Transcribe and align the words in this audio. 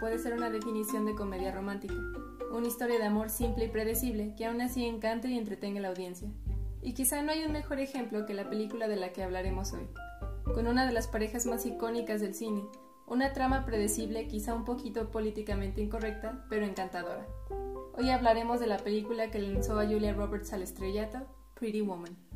Puede 0.00 0.18
ser 0.18 0.34
una 0.34 0.50
definición 0.50 1.06
de 1.06 1.14
comedia 1.14 1.52
romántica, 1.52 1.94
una 2.52 2.66
historia 2.66 2.98
de 2.98 3.04
amor 3.04 3.30
simple 3.30 3.64
y 3.66 3.68
predecible 3.68 4.34
que 4.36 4.46
aún 4.46 4.60
así 4.60 4.84
encante 4.84 5.28
y 5.28 5.38
entretenga 5.38 5.78
a 5.78 5.82
la 5.82 5.88
audiencia. 5.88 6.28
Y 6.82 6.94
quizá 6.94 7.22
no 7.22 7.32
hay 7.32 7.44
un 7.44 7.52
mejor 7.52 7.78
ejemplo 7.78 8.26
que 8.26 8.34
la 8.34 8.48
película 8.48 8.88
de 8.88 8.96
la 8.96 9.12
que 9.12 9.22
hablaremos 9.22 9.72
hoy, 9.72 9.88
con 10.54 10.66
una 10.66 10.86
de 10.86 10.92
las 10.92 11.08
parejas 11.08 11.46
más 11.46 11.66
icónicas 11.66 12.20
del 12.20 12.34
cine, 12.34 12.62
una 13.06 13.32
trama 13.32 13.64
predecible 13.64 14.28
quizá 14.28 14.54
un 14.54 14.64
poquito 14.64 15.10
políticamente 15.10 15.80
incorrecta, 15.80 16.44
pero 16.48 16.64
encantadora. 16.64 17.26
Hoy 17.98 18.10
hablaremos 18.10 18.60
de 18.60 18.66
la 18.66 18.78
película 18.78 19.30
que 19.30 19.40
lanzó 19.40 19.78
a 19.78 19.86
Julia 19.86 20.12
Roberts 20.14 20.52
al 20.52 20.62
estrellato, 20.62 21.18
Pretty 21.54 21.80
Woman. 21.80 22.29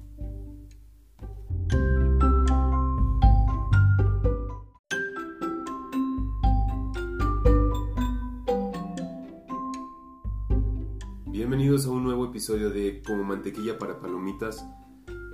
Bienvenidos 11.47 11.85
a 11.85 11.91
un 11.91 12.05
nuevo 12.05 12.25
episodio 12.25 12.71
de 12.71 13.03
Como 13.07 13.23
Mantequilla 13.23 13.79
para 13.79 14.01
Palomitas. 14.01 14.65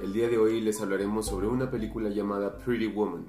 El 0.03 0.13
día 0.13 0.29
de 0.29 0.39
hoy 0.39 0.61
les 0.61 0.81
hablaremos 0.81 1.27
sobre 1.27 1.47
una 1.47 1.71
película 1.71 2.09
llamada 2.09 2.59
Pretty 2.59 2.89
Woman, 2.89 3.27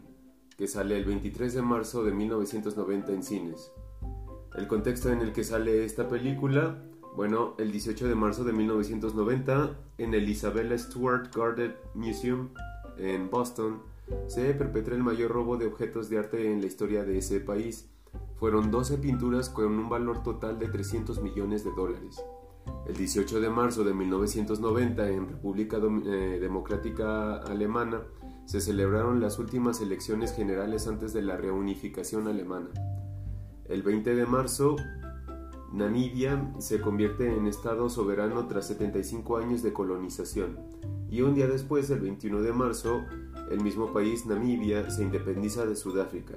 que 0.58 0.68
sale 0.68 0.98
el 0.98 1.06
23 1.06 1.54
de 1.54 1.62
marzo 1.62 2.04
de 2.04 2.12
1990 2.12 3.14
en 3.14 3.22
cines. 3.22 3.72
El 4.56 4.68
contexto 4.68 5.12
en 5.12 5.20
el 5.20 5.32
que 5.32 5.44
sale 5.44 5.86
esta 5.86 6.10
película, 6.10 6.84
bueno, 7.16 7.54
el 7.60 7.72
18 7.72 8.08
de 8.08 8.16
marzo 8.16 8.44
de 8.46 8.54
1990, 8.54 9.78
en 10.00 10.16
el 10.16 10.28
Isabella 10.28 10.76
Stewart 10.76 11.32
Gardner 11.36 11.80
Museum 11.94 12.50
en 12.98 13.30
Boston, 13.30 13.84
se 14.26 14.56
perpetra 14.56 14.96
el 14.96 15.04
mayor 15.04 15.30
robo 15.30 15.56
de 15.56 15.68
objetos 15.68 16.10
de 16.10 16.18
arte 16.18 16.52
en 16.52 16.62
la 16.62 16.66
historia 16.66 17.04
de 17.04 17.20
ese 17.20 17.42
país. 17.42 17.92
Fueron 18.38 18.72
12 18.72 18.98
pinturas 18.98 19.52
con 19.52 19.68
un 19.68 19.88
valor 19.88 20.24
total 20.24 20.58
de 20.58 20.68
300 20.68 21.22
millones 21.22 21.64
de 21.64 21.70
dólares. 21.76 22.20
El 22.86 22.96
18 22.96 23.40
de 23.40 23.50
marzo 23.50 23.84
de 23.84 23.94
1990, 23.94 25.10
en 25.10 25.30
República 25.30 25.78
eh, 25.78 26.40
Democrática 26.42 27.38
Alemana, 27.38 28.02
se 28.46 28.60
celebraron 28.60 29.22
las 29.22 29.40
últimas 29.40 29.82
elecciones 29.82 30.34
generales 30.34 30.88
antes 30.88 31.14
de 31.14 31.22
la 31.22 31.38
reunificación 31.38 32.28
alemana. 32.28 32.70
El 33.66 33.84
20 33.84 34.16
de 34.16 34.26
marzo, 34.26 34.76
Namibia 35.72 36.54
se 36.60 36.82
convierte 36.82 37.34
en 37.34 37.48
Estado 37.48 37.90
soberano 37.90 38.48
tras 38.48 38.68
75 38.68 39.38
años 39.38 39.64
de 39.64 39.72
colonización. 39.72 40.60
Y 41.10 41.22
un 41.22 41.34
día 41.34 41.48
después, 41.48 41.90
el 41.92 42.02
21 42.02 42.42
de 42.42 42.52
marzo, 42.52 43.06
el 43.50 43.62
mismo 43.62 43.94
país, 43.94 44.26
Namibia, 44.26 44.90
se 44.90 45.04
independiza 45.04 45.66
de 45.66 45.76
Sudáfrica. 45.76 46.36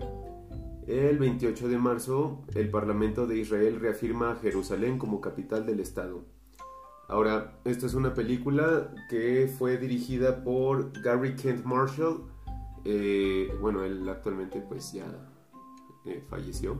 El 0.87 1.19
28 1.19 1.69
de 1.69 1.79
marzo, 1.79 2.43
el 2.55 2.69
Parlamento 2.69 3.27
de 3.27 3.39
Israel 3.39 3.81
reafirma 3.81 4.33
a 4.33 4.37
Jerusalén 4.37 4.99
como 4.99 5.23
capital 5.23 5.65
del 5.65 5.81
Estado. 5.81 6.27
Ahora, 7.09 7.59
esta 7.65 7.87
es 7.87 7.95
una 7.95 8.13
película 8.13 8.95
que 9.09 9.51
fue 9.59 9.79
dirigida 9.79 10.45
por 10.45 10.92
Gary 11.01 11.36
Kent 11.36 11.64
Marshall. 11.64 12.25
Eh, 12.85 13.48
bueno, 13.63 13.83
él 13.83 14.07
actualmente 14.08 14.61
pues 14.61 14.92
ya 14.92 15.07
eh, 16.05 16.23
falleció. 16.29 16.79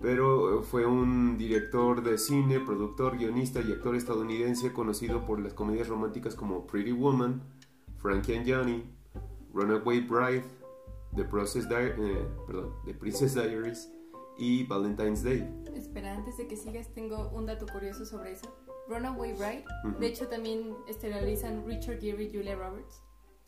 Pero 0.00 0.62
fue 0.62 0.86
un 0.86 1.36
director 1.36 2.02
de 2.02 2.16
cine, 2.16 2.60
productor, 2.60 3.18
guionista 3.18 3.60
y 3.60 3.72
actor 3.72 3.94
estadounidense 3.94 4.72
conocido 4.72 5.26
por 5.26 5.40
las 5.40 5.52
comedias 5.52 5.88
románticas 5.88 6.34
como 6.34 6.66
Pretty 6.66 6.92
Woman, 6.92 7.42
Frankie 7.98 8.36
and 8.36 8.50
Johnny, 8.50 8.84
Runaway 9.52 10.00
Bride, 10.00 10.44
The, 11.14 11.24
Process 11.24 11.66
eh, 11.70 12.26
perdón, 12.46 12.74
The 12.84 12.94
Princess 12.94 13.34
Diaries 13.34 13.92
y 14.38 14.64
Valentine's 14.64 15.22
Day. 15.22 15.48
Espera, 15.74 16.14
antes 16.14 16.36
de 16.36 16.46
que 16.46 16.56
sigas, 16.56 16.88
tengo 16.94 17.30
un 17.30 17.46
dato 17.46 17.66
curioso 17.66 18.04
sobre 18.04 18.32
eso. 18.32 18.54
Runaway 18.88 19.34
Bride, 19.34 19.64
de 19.98 20.06
hecho 20.06 20.28
también 20.28 20.74
esterilizan 20.86 21.66
Richard 21.66 22.00
Gere 22.00 22.24
y 22.24 22.32
Julia 22.32 22.56
Roberts. 22.56 23.02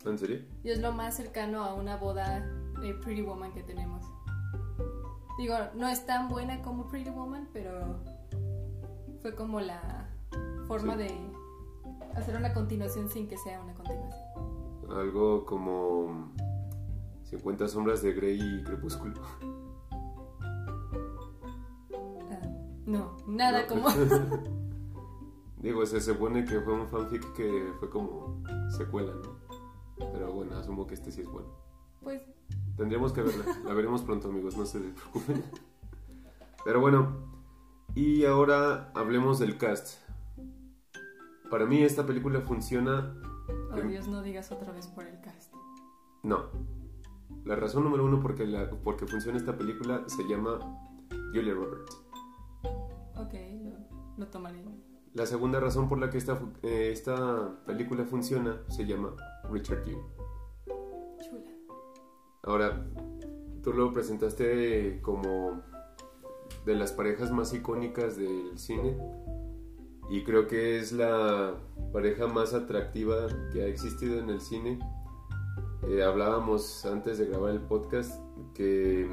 ¿En 0.05 0.19
serio? 0.19 0.41
Y 0.63 0.71
es 0.71 0.81
lo 0.81 0.93
más 0.93 1.17
cercano 1.17 1.63
a 1.65 1.75
una 1.75 1.97
boda 1.97 2.41
de 2.81 2.95
Pretty 2.95 3.23
Woman 3.23 3.53
que 3.53 3.63
tenemos. 3.63 4.05
Digo, 5.39 5.55
no 5.75 5.89
es 5.89 6.05
tan 6.05 6.29
buena 6.29 6.61
como 6.63 6.89
Pretty 6.89 7.11
Woman, 7.11 7.49
pero 7.53 8.01
fue 9.23 9.35
como 9.35 9.61
la 9.61 10.11
forma 10.67 10.97
de 10.97 11.11
hacer 12.15 12.37
una 12.37 12.53
continuación 12.53 13.09
sin 13.09 13.29
que 13.29 13.39
sea 13.39 13.61
una 13.61 13.75
continuación. 13.75 14.23
Algo 14.91 15.47
como 15.47 16.33
50 17.31 17.69
sombras 17.69 18.03
de 18.03 18.13
Grey 18.13 18.41
y 18.41 18.65
Crepúsculo. 18.65 19.15
Ah, 21.93 22.41
no, 22.87 23.17
nada 23.29 23.69
como... 23.69 23.89
Digo, 25.59 25.87
se 25.87 26.01
supone 26.01 26.45
que 26.45 26.61
fue 26.61 26.73
un 26.73 26.89
fanfic 26.89 27.33
que 27.35 27.73
fue 27.79 27.89
como 27.89 28.43
secuela, 28.77 29.13
¿no? 29.13 29.39
Pero 30.13 30.33
bueno, 30.33 30.57
asumo 30.57 30.87
que 30.87 30.95
este 30.95 31.13
sí 31.13 31.21
es 31.21 31.29
bueno. 31.29 31.49
Pues... 32.03 32.23
Tendríamos 32.77 33.13
que 33.13 33.23
verla. 33.23 33.45
La 33.65 33.75
veremos 33.75 34.03
pronto, 34.03 34.29
amigos, 34.29 34.57
no 34.57 34.65
se 34.65 34.81
preocupen. 34.81 35.45
Pero 36.65 36.81
bueno, 36.81 37.31
y 37.95 38.25
ahora 38.25 38.91
hablemos 38.95 39.39
del 39.39 39.57
cast. 39.57 40.01
Para 41.49 41.67
mí 41.67 41.83
esta 41.83 42.07
película 42.07 42.41
funciona... 42.41 43.15
Oh 43.71 43.81
Dios, 43.83 44.09
no 44.09 44.23
digas 44.23 44.51
otra 44.51 44.73
vez 44.73 44.89
por 44.89 45.07
el 45.07 45.21
cast. 45.21 45.53
No, 46.23 46.47
la 47.45 47.57
razón 47.57 47.85
número 47.85 48.05
uno 48.05 48.21
porque, 48.21 48.47
la, 48.47 48.71
porque 48.71 49.07
funciona 49.07 49.39
esta 49.39 49.57
película 49.57 50.05
se 50.07 50.23
llama 50.29 50.59
Julia 51.33 51.55
Roberts. 51.55 52.03
Ok, 53.17 53.35
no, 54.17 54.27
tomaré. 54.29 54.65
La 55.15 55.27
segunda 55.27 55.59
razón 55.59 55.89
por 55.89 55.99
la 55.99 56.11
que 56.11 56.19
esta, 56.19 56.41
eh, 56.63 56.91
esta 56.93 57.65
película 57.67 58.05
funciona 58.05 58.63
se 58.69 58.87
llama 58.87 59.15
Richard 59.51 59.85
Gere. 59.85 60.01
Chula. 61.25 61.51
Ahora, 62.43 62.87
tú 63.63 63.73
lo 63.73 63.93
presentaste 63.93 65.01
como 65.03 65.63
de 66.65 66.75
las 66.75 66.93
parejas 66.93 67.33
más 67.33 67.53
icónicas 67.53 68.17
del 68.17 68.59
cine 68.59 68.97
y 70.11 70.25
creo 70.25 70.47
que 70.47 70.79
es 70.79 70.93
la 70.93 71.55
pareja 71.93 72.27
más 72.27 72.55
atractiva 72.55 73.27
que 73.53 73.63
ha 73.63 73.67
existido 73.67 74.19
en 74.19 74.31
el 74.31 74.41
cine 74.41 74.79
eh, 75.89 76.03
hablábamos 76.03 76.85
antes 76.85 77.19
de 77.19 77.27
grabar 77.27 77.53
el 77.53 77.61
podcast 77.61 78.21
que 78.55 79.09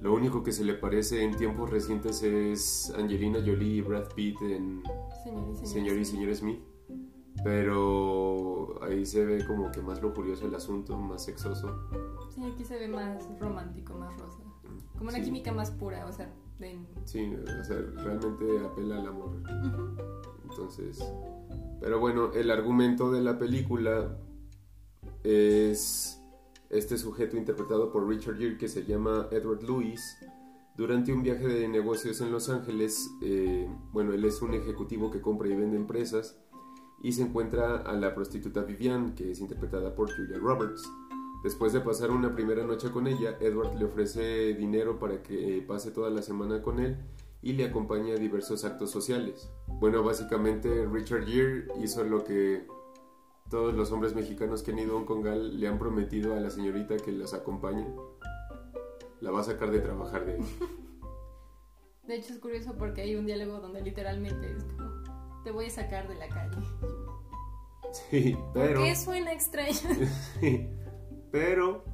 lo 0.00 0.14
único 0.14 0.42
que 0.42 0.52
se 0.52 0.64
le 0.64 0.74
parece 0.74 1.22
en 1.22 1.36
tiempos 1.36 1.70
recientes 1.70 2.22
es 2.22 2.92
Angelina 2.96 3.38
Jolie 3.44 3.76
y 3.76 3.80
Brad 3.80 4.12
Pitt 4.14 4.40
en 4.42 4.82
Señor 5.64 5.98
y 5.98 6.04
Señor, 6.04 6.34
Smith. 6.34 6.60
Pero 7.44 8.82
ahí 8.82 9.04
se 9.04 9.24
ve 9.24 9.44
como 9.46 9.70
que 9.70 9.80
más 9.82 10.00
lo 10.00 10.12
curioso 10.14 10.46
el 10.46 10.54
asunto, 10.54 10.96
más 10.96 11.24
sexoso. 11.24 11.88
Sí, 12.34 12.42
aquí 12.44 12.64
se 12.64 12.78
ve 12.78 12.88
más 12.88 13.28
romántico, 13.38 13.94
más 13.94 14.18
rosa. 14.18 14.38
Como 14.98 15.10
una 15.10 15.20
química 15.20 15.52
más 15.52 15.70
pura, 15.70 16.06
o 16.06 16.12
sea, 16.12 16.32
Sí, 17.04 17.34
o 17.60 17.64
sea, 17.64 17.76
realmente 17.96 18.44
apela 18.64 18.98
al 18.98 19.08
amor. 19.08 19.30
Entonces, 20.48 21.04
pero 21.80 22.00
bueno, 22.00 22.32
el 22.32 22.50
argumento 22.50 23.10
de 23.12 23.20
la 23.20 23.38
película 23.38 24.16
es 25.26 26.22
este 26.70 26.98
sujeto 26.98 27.36
interpretado 27.36 27.90
por 27.90 28.08
Richard 28.08 28.38
Gere 28.38 28.56
que 28.56 28.68
se 28.68 28.84
llama 28.84 29.28
Edward 29.32 29.62
Lewis. 29.62 30.00
Durante 30.76 31.12
un 31.12 31.22
viaje 31.22 31.48
de 31.48 31.68
negocios 31.68 32.20
en 32.20 32.30
Los 32.30 32.48
Ángeles, 32.48 33.10
eh, 33.22 33.68
bueno, 33.92 34.12
él 34.12 34.24
es 34.24 34.40
un 34.42 34.54
ejecutivo 34.54 35.10
que 35.10 35.20
compra 35.20 35.48
y 35.48 35.56
vende 35.56 35.76
empresas 35.76 36.38
y 37.02 37.12
se 37.12 37.22
encuentra 37.22 37.78
a 37.78 37.92
la 37.94 38.14
prostituta 38.14 38.62
Vivian, 38.62 39.14
que 39.14 39.32
es 39.32 39.40
interpretada 39.40 39.94
por 39.94 40.14
Julia 40.14 40.38
Roberts. 40.38 40.88
Después 41.42 41.72
de 41.72 41.80
pasar 41.80 42.10
una 42.10 42.34
primera 42.34 42.64
noche 42.64 42.90
con 42.90 43.06
ella, 43.06 43.36
Edward 43.40 43.76
le 43.78 43.84
ofrece 43.84 44.54
dinero 44.54 44.98
para 44.98 45.22
que 45.22 45.64
pase 45.66 45.90
toda 45.90 46.10
la 46.10 46.22
semana 46.22 46.62
con 46.62 46.78
él 46.78 46.98
y 47.42 47.52
le 47.52 47.64
acompaña 47.64 48.14
a 48.14 48.18
diversos 48.18 48.64
actos 48.64 48.90
sociales. 48.90 49.50
Bueno, 49.66 50.02
básicamente 50.02 50.86
Richard 50.86 51.26
Gere 51.26 51.66
hizo 51.82 52.04
lo 52.04 52.24
que 52.24 52.66
todos 53.50 53.74
los 53.74 53.92
hombres 53.92 54.14
mexicanos 54.14 54.62
que 54.62 54.72
han 54.72 54.78
ido 54.78 54.94
a 54.94 54.98
un 54.98 55.04
congal 55.04 55.58
le 55.58 55.68
han 55.68 55.78
prometido 55.78 56.34
a 56.34 56.40
la 56.40 56.50
señorita 56.50 56.96
que 56.96 57.12
las 57.12 57.34
acompañe. 57.34 57.86
La 59.20 59.30
va 59.30 59.40
a 59.40 59.44
sacar 59.44 59.70
de 59.70 59.80
trabajar 59.80 60.26
de 60.26 60.38
De 62.06 62.16
hecho 62.16 62.32
es 62.32 62.38
curioso 62.38 62.74
porque 62.78 63.02
hay 63.02 63.16
un 63.16 63.26
diálogo 63.26 63.60
donde 63.60 63.80
literalmente 63.80 64.52
es 64.56 64.64
como, 64.64 65.42
te 65.44 65.50
voy 65.50 65.66
a 65.66 65.70
sacar 65.70 66.08
de 66.08 66.14
la 66.16 66.28
calle. 66.28 66.56
Sí, 68.10 68.36
pero... 68.52 68.80
¿Por 68.80 68.84
qué 68.84 68.96
suena 68.96 69.32
extraño? 69.32 69.72
Sí, 70.40 70.68
pero 71.30 71.84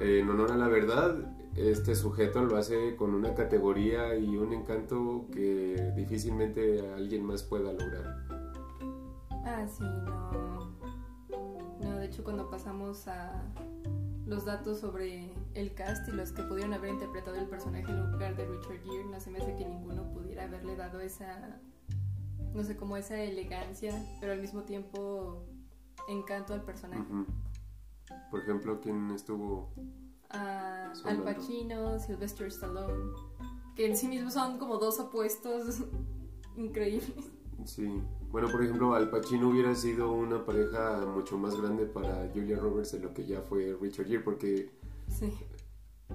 eh, 0.00 0.20
en 0.20 0.28
honor 0.28 0.52
a 0.52 0.56
la 0.56 0.68
verdad, 0.68 1.16
este 1.56 1.94
sujeto 1.94 2.44
lo 2.44 2.56
hace 2.56 2.96
con 2.96 3.14
una 3.14 3.34
categoría 3.34 4.16
y 4.16 4.36
un 4.36 4.52
encanto 4.52 5.26
que 5.32 5.92
difícilmente 5.96 6.80
alguien 6.94 7.24
más 7.24 7.42
pueda 7.42 7.72
lograr. 7.72 8.26
Ah, 9.44 9.66
sí, 9.66 9.82
no. 9.82 10.31
Hecho 12.12 12.24
cuando 12.24 12.50
pasamos 12.50 13.08
a 13.08 13.42
los 14.26 14.44
datos 14.44 14.80
sobre 14.80 15.32
el 15.54 15.72
cast 15.72 16.06
y 16.08 16.12
los 16.12 16.30
que 16.30 16.42
pudieron 16.42 16.74
haber 16.74 16.90
interpretado 16.90 17.38
el 17.38 17.46
personaje 17.46 17.90
en 17.90 18.12
lugar 18.12 18.36
de 18.36 18.44
Richard 18.44 18.82
Gere, 18.84 19.04
no 19.06 19.18
se 19.18 19.30
me 19.30 19.38
hace 19.38 19.56
que 19.56 19.64
ninguno 19.64 20.12
pudiera 20.12 20.44
haberle 20.44 20.76
dado 20.76 21.00
esa, 21.00 21.58
no 22.52 22.62
sé, 22.64 22.76
como 22.76 22.98
esa 22.98 23.18
elegancia, 23.18 23.94
pero 24.20 24.32
al 24.32 24.42
mismo 24.42 24.64
tiempo 24.64 25.46
encanto 26.06 26.52
al 26.52 26.62
personaje. 26.62 27.00
Ujú. 27.00 27.24
Por 28.30 28.40
ejemplo, 28.40 28.78
¿quién 28.82 29.10
estuvo? 29.12 29.72
A 30.28 30.92
Al. 31.06 31.22
Pacino, 31.22 31.98
Sylvester 31.98 32.48
Stallone, 32.48 33.14
que 33.74 33.86
en 33.86 33.96
sí 33.96 34.06
mismos 34.06 34.34
son 34.34 34.58
como 34.58 34.76
dos 34.76 35.00
opuestos 35.00 35.82
increíbles. 36.58 37.32
Sí. 37.64 38.00
Bueno, 38.30 38.48
por 38.50 38.62
ejemplo, 38.62 38.94
Al 38.94 39.10
Pacino 39.10 39.48
hubiera 39.50 39.74
sido 39.74 40.12
una 40.12 40.44
pareja 40.44 41.04
mucho 41.06 41.36
más 41.38 41.60
grande 41.60 41.84
para 41.86 42.28
Julia 42.34 42.56
Roberts 42.58 42.92
de 42.92 43.00
lo 43.00 43.12
que 43.12 43.24
ya 43.26 43.40
fue 43.42 43.76
Richard 43.80 44.06
Gere, 44.06 44.20
porque, 44.20 44.70
Sí. 45.08 45.32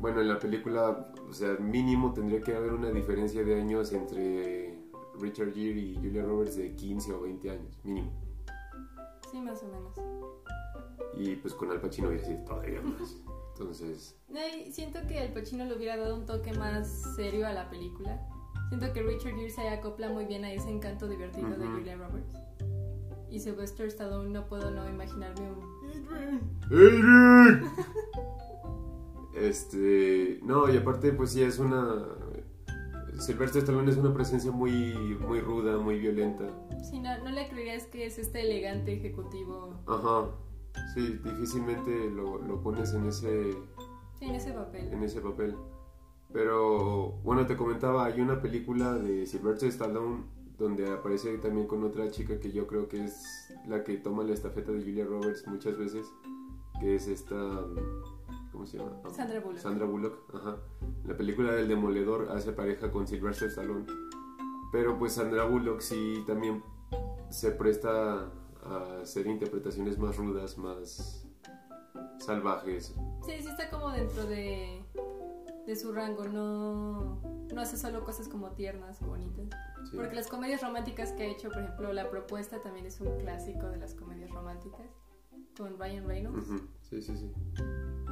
bueno, 0.01 0.21
en 0.21 0.27
la 0.27 0.39
película, 0.39 1.13
o 1.29 1.33
sea, 1.33 1.55
mínimo 1.59 2.13
tendría 2.13 2.41
que 2.41 2.55
haber 2.55 2.73
una 2.73 2.89
diferencia 2.91 3.43
de 3.43 3.59
años 3.61 3.93
entre 3.93 4.79
Richard 5.19 5.53
Gere 5.53 5.79
y 5.79 5.95
Julia 5.95 6.23
Roberts 6.23 6.55
de 6.57 6.75
15 6.75 7.13
o 7.13 7.21
20 7.21 7.49
años, 7.51 7.79
mínimo. 7.83 8.11
Sí, 9.31 9.39
más 9.41 9.61
o 9.63 9.67
menos. 9.67 9.93
Y 11.13 11.35
pues 11.35 11.53
con 11.53 11.71
Al 11.71 11.81
Pacino 11.81 12.07
hubiera 12.09 12.25
sido 12.25 12.39
todavía 12.45 12.81
más. 12.81 13.15
Entonces, 13.53 14.15
No, 14.29 14.39
siento 14.71 14.99
que 15.07 15.19
Al 15.19 15.33
Pacino 15.33 15.65
le 15.65 15.75
hubiera 15.75 15.97
dado 15.97 16.15
un 16.15 16.25
toque 16.25 16.53
más 16.53 16.87
serio 17.15 17.47
a 17.47 17.53
la 17.53 17.69
película. 17.69 18.19
Siento 18.69 18.91
que 18.93 19.01
Richard 19.01 19.35
Gere 19.35 19.49
se 19.49 19.69
acopla 19.69 20.09
muy 20.09 20.25
bien 20.25 20.43
a 20.43 20.51
ese 20.51 20.69
encanto 20.69 21.07
divertido 21.07 21.49
de. 21.49 21.67
Julia 21.67 21.95
Roberts. 21.95 22.35
Y 23.29 23.39
Sylvester 23.39 23.87
Stallone 23.87 24.29
no 24.29 24.45
puedo 24.47 24.71
no 24.71 24.87
imaginarme 24.89 25.51
un... 25.51 25.77
¡Adrian! 26.71 27.63
Este, 29.39 30.39
no, 30.41 30.67
y 30.67 30.77
aparte 30.77 31.13
pues 31.13 31.31
sí 31.31 31.43
es 31.43 31.59
una 31.59 32.07
Sylvester 33.19 33.61
Stallone 33.61 33.91
es 33.91 33.97
una 33.97 34.11
presencia 34.11 34.51
muy 34.51 34.95
muy 35.27 35.41
ruda, 35.41 35.77
muy 35.77 35.99
violenta. 35.99 36.45
Sí, 36.89 36.99
no, 36.99 37.15
no 37.23 37.29
le 37.29 37.47
creerías 37.47 37.85
que 37.85 38.05
es 38.07 38.17
este 38.17 38.41
elegante 38.41 38.93
ejecutivo 38.93 39.79
Ajá. 39.85 40.29
Sí, 40.93 41.19
difícilmente 41.23 42.09
lo, 42.09 42.39
lo 42.39 42.61
pones 42.61 42.93
en 42.93 43.05
ese 43.07 43.51
sí, 44.17 44.25
en 44.25 44.35
ese 44.35 44.53
papel. 44.53 44.91
en 44.91 45.03
ese 45.03 45.21
papel. 45.21 45.55
Pero 46.33 47.19
bueno, 47.37 47.49
te 47.49 47.55
comentaba, 47.55 48.05
hay 48.05 48.19
una 48.19 48.41
película 48.41 48.95
de 48.95 49.27
Sylvester 49.27 49.69
Stallone 49.69 50.23
donde 50.57 50.91
aparece 50.91 51.37
también 51.37 51.67
con 51.67 51.83
otra 51.83 52.09
chica 52.09 52.39
que 52.39 52.51
yo 52.51 52.65
creo 52.65 52.87
que 52.87 53.05
es 53.05 53.53
la 53.67 53.83
que 53.83 53.97
toma 53.97 54.23
la 54.23 54.33
estafeta 54.33 54.71
de 54.71 54.79
Julia 54.79 55.05
Roberts 55.05 55.45
muchas 55.45 55.77
veces, 55.77 56.11
que 56.81 56.95
es 56.95 57.07
esta 57.07 57.35
¿cómo 58.51 58.65
se 58.65 58.79
llama? 58.79 58.99
Sandra 59.11 59.39
Bullock. 59.39 59.59
Sandra 59.59 59.85
Bullock, 59.85 60.33
ajá. 60.33 60.57
La 61.05 61.15
película 61.15 61.51
del 61.51 61.67
Demoledor 61.67 62.31
hace 62.31 62.53
pareja 62.53 62.89
con 62.89 63.05
Sylvester 63.05 63.49
Stallone. 63.49 63.85
Pero 64.71 64.97
pues 64.97 65.13
Sandra 65.13 65.43
Bullock 65.43 65.81
sí 65.81 66.23
también 66.25 66.63
se 67.29 67.51
presta 67.51 68.31
a 68.63 69.01
hacer 69.03 69.27
interpretaciones 69.27 69.99
más 69.99 70.17
rudas, 70.17 70.57
más 70.57 71.27
salvajes. 72.17 72.95
Sí, 73.27 73.33
sí 73.39 73.47
está 73.47 73.69
como 73.69 73.91
dentro 73.91 74.25
de, 74.25 74.83
de 75.67 75.75
su 75.75 75.91
rango, 75.91 76.23
no, 76.25 77.21
no 77.53 77.61
hace 77.61 77.77
solo 77.77 78.03
cosas 78.03 78.27
como 78.29 78.51
tiernas 78.51 79.01
o 79.01 79.07
bonitas. 79.07 79.45
Sí. 79.91 79.97
Porque 79.97 80.15
las 80.15 80.27
comedias 80.27 80.61
románticas 80.61 81.11
que 81.11 81.23
ha 81.23 81.25
hecho, 81.27 81.49
por 81.49 81.61
ejemplo, 81.61 81.91
La 81.93 82.09
Propuesta 82.09 82.61
también 82.61 82.85
es 82.85 82.99
un 83.01 83.15
clásico 83.19 83.67
de 83.67 83.77
las 83.77 83.93
comedias 83.93 84.31
románticas 84.31 84.87
con 85.57 85.77
Ryan 85.77 86.07
Reynolds. 86.07 86.49
Ujú, 86.49 86.59
Sí, 86.81 87.01
sí, 87.01 87.17
sí. 87.17 87.31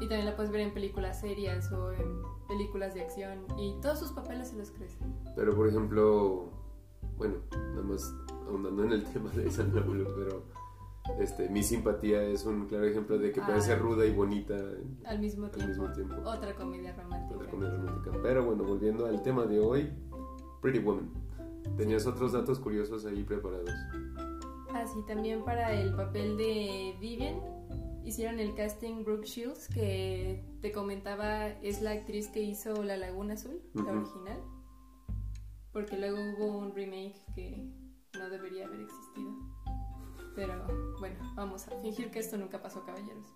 Y 0.02 0.08
también 0.10 0.26
la 0.26 0.36
puedes 0.36 0.52
ver 0.52 0.62
en 0.62 0.74
películas 0.74 1.22
serias 1.22 1.72
o 1.72 1.94
en 1.94 2.22
películas 2.50 2.94
de 2.94 3.02
acción 3.02 3.46
y 3.58 3.80
todos 3.82 4.00
sus 4.00 4.12
papeles 4.12 4.50
se 4.50 4.58
los 4.58 4.72
crees. 4.72 4.98
Pero 5.36 5.56
por 5.56 5.70
ejemplo, 5.70 6.50
bueno, 7.18 7.36
nada 7.52 7.84
más 7.84 8.14
ahondando 8.48 8.84
en 8.84 8.92
el 8.92 9.04
tema 9.14 9.30
de 9.32 9.50
Sandra 9.50 9.82
Bullock, 9.82 10.14
pero 10.18 10.44
este, 11.20 11.48
mi 11.50 11.62
simpatía 11.64 12.22
es 12.24 12.46
un 12.46 12.66
claro 12.68 12.86
ejemplo 12.86 13.18
de 13.18 13.32
que 13.32 13.40
puede 13.40 13.60
Ah. 13.60 13.62
ser 13.62 13.80
ruda 13.80 14.06
y 14.06 14.12
bonita 14.12 14.56
Al 15.06 15.20
mismo 15.20 15.46
al 15.46 15.52
tiempo. 15.52 15.70
mismo 15.70 15.92
tiempo. 15.94 16.16
Otra 16.30 16.54
comedia 16.56 16.94
romántica. 16.94 17.25
Otra 17.66 17.78
comedia 17.78 17.78
romántica. 17.78 18.20
Pero 18.22 18.46
bueno, 18.46 18.64
volviendo 18.64 19.06
al 19.06 19.22
tema 19.22 19.46
de 19.46 19.60
hoy, 19.60 19.90
Pretty 20.62 20.80
Woman. 20.80 21.12
Tenías 21.78 22.06
otros 22.06 22.32
datos 22.32 22.60
curiosos 22.60 23.06
ahí 23.06 23.24
preparados. 23.24 23.70
Ah, 24.72 24.86
sí, 24.86 25.00
también 25.08 25.44
para 25.44 25.74
el 25.74 25.94
papel 25.96 26.38
de 26.38 26.96
Vivian 27.00 27.40
hicieron 28.04 28.40
el 28.40 28.54
casting 28.54 29.04
Brooke 29.04 29.26
Shields, 29.26 29.68
que 29.68 30.44
te 30.62 30.72
comentaba 30.72 31.48
es 31.48 31.82
la 31.82 31.92
actriz 31.92 32.28
que 32.28 32.42
hizo 32.42 32.84
La 32.84 32.98
Laguna 32.98 33.34
Azul, 33.34 33.62
la 33.74 33.92
original. 33.92 34.42
Porque 35.74 35.98
luego 35.98 36.18
hubo 36.20 36.58
un 36.58 36.74
remake 36.74 37.16
que 37.34 37.70
no 38.18 38.30
debería 38.30 38.66
haber 38.66 38.82
existido. 38.82 39.32
Pero 40.36 40.66
bueno, 41.00 41.18
vamos 41.36 41.68
a 41.68 41.72
fingir 41.82 42.12
que 42.12 42.20
esto 42.20 42.38
nunca 42.38 42.62
pasó, 42.62 42.86
caballeros. 42.86 43.34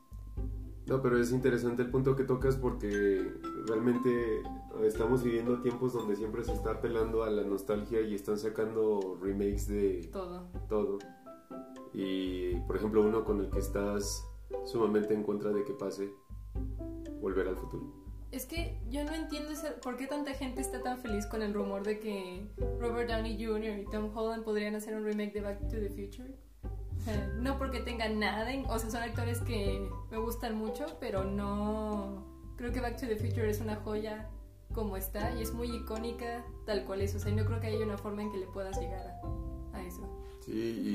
No, 0.89 1.01
pero 1.01 1.19
es 1.19 1.31
interesante 1.31 1.83
el 1.83 1.91
punto 1.91 2.15
que 2.15 2.23
tocas 2.23 2.55
porque 2.55 3.31
realmente 3.67 4.41
estamos 4.83 5.23
viviendo 5.23 5.61
tiempos 5.61 5.93
donde 5.93 6.15
siempre 6.15 6.43
se 6.43 6.51
está 6.53 6.71
apelando 6.71 7.23
a 7.23 7.29
la 7.29 7.43
nostalgia 7.43 8.01
y 8.01 8.15
están 8.15 8.37
sacando 8.39 9.17
remakes 9.21 9.67
de 9.67 10.09
Todo. 10.11 10.47
todo. 10.67 10.97
Y 11.93 12.55
por 12.61 12.75
ejemplo, 12.77 13.01
uno 13.03 13.23
con 13.23 13.39
el 13.41 13.49
que 13.49 13.59
estás 13.59 14.25
sumamente 14.65 15.13
en 15.13 15.23
contra 15.23 15.51
de 15.51 15.63
que 15.63 15.73
pase, 15.73 16.09
Volver 17.21 17.47
al 17.49 17.57
futuro. 17.57 17.85
Es 18.31 18.45
que 18.45 18.79
yo 18.89 19.03
no 19.03 19.13
entiendo 19.13 19.49
ese- 19.51 19.71
por 19.83 19.97
qué 19.97 20.07
tanta 20.07 20.33
gente 20.33 20.61
está 20.61 20.81
tan 20.81 20.99
feliz 20.99 21.25
con 21.27 21.41
el 21.41 21.53
rumor 21.53 21.83
de 21.83 21.99
que 21.99 22.47
Robert 22.79 23.09
Downey 23.09 23.35
Jr. 23.43 23.79
y 23.79 23.85
Tom 23.91 24.09
Holland 24.15 24.43
podrían 24.45 24.73
hacer 24.75 24.95
un 24.95 25.03
remake 25.03 25.33
de 25.33 25.41
Back 25.41 25.59
to 25.67 25.75
the 25.77 25.89
Future. 25.89 26.33
No 27.39 27.57
porque 27.57 27.79
tengan 27.79 28.19
nada, 28.19 28.51
en- 28.51 28.65
o 28.65 28.77
sea, 28.79 28.89
son 28.89 29.01
actores 29.03 29.39
que 29.39 29.89
me 30.11 30.17
gustan 30.17 30.55
mucho, 30.55 30.85
pero 30.99 31.23
no... 31.23 32.25
Creo 32.57 32.71
que 32.73 32.81
Back 32.81 32.99
to 32.99 33.07
the 33.07 33.15
Future 33.15 33.49
es 33.49 33.61
una 33.61 33.77
joya 33.77 34.29
como 34.73 34.97
está 34.97 35.33
y 35.35 35.41
es 35.41 35.53
muy 35.53 35.73
icónica 35.75 36.45
tal 36.65 36.83
cual 36.85 37.01
es. 37.01 37.15
O 37.15 37.19
sea, 37.19 37.33
no 37.33 37.45
creo 37.45 37.59
que 37.59 37.67
haya 37.67 37.85
una 37.85 37.97
forma 37.97 38.21
en 38.21 38.31
que 38.31 38.37
le 38.37 38.45
puedas 38.47 38.79
llegar 38.79 39.07
a, 39.73 39.77
a 39.77 39.83
eso. 39.83 40.01
Sí, 40.41 40.51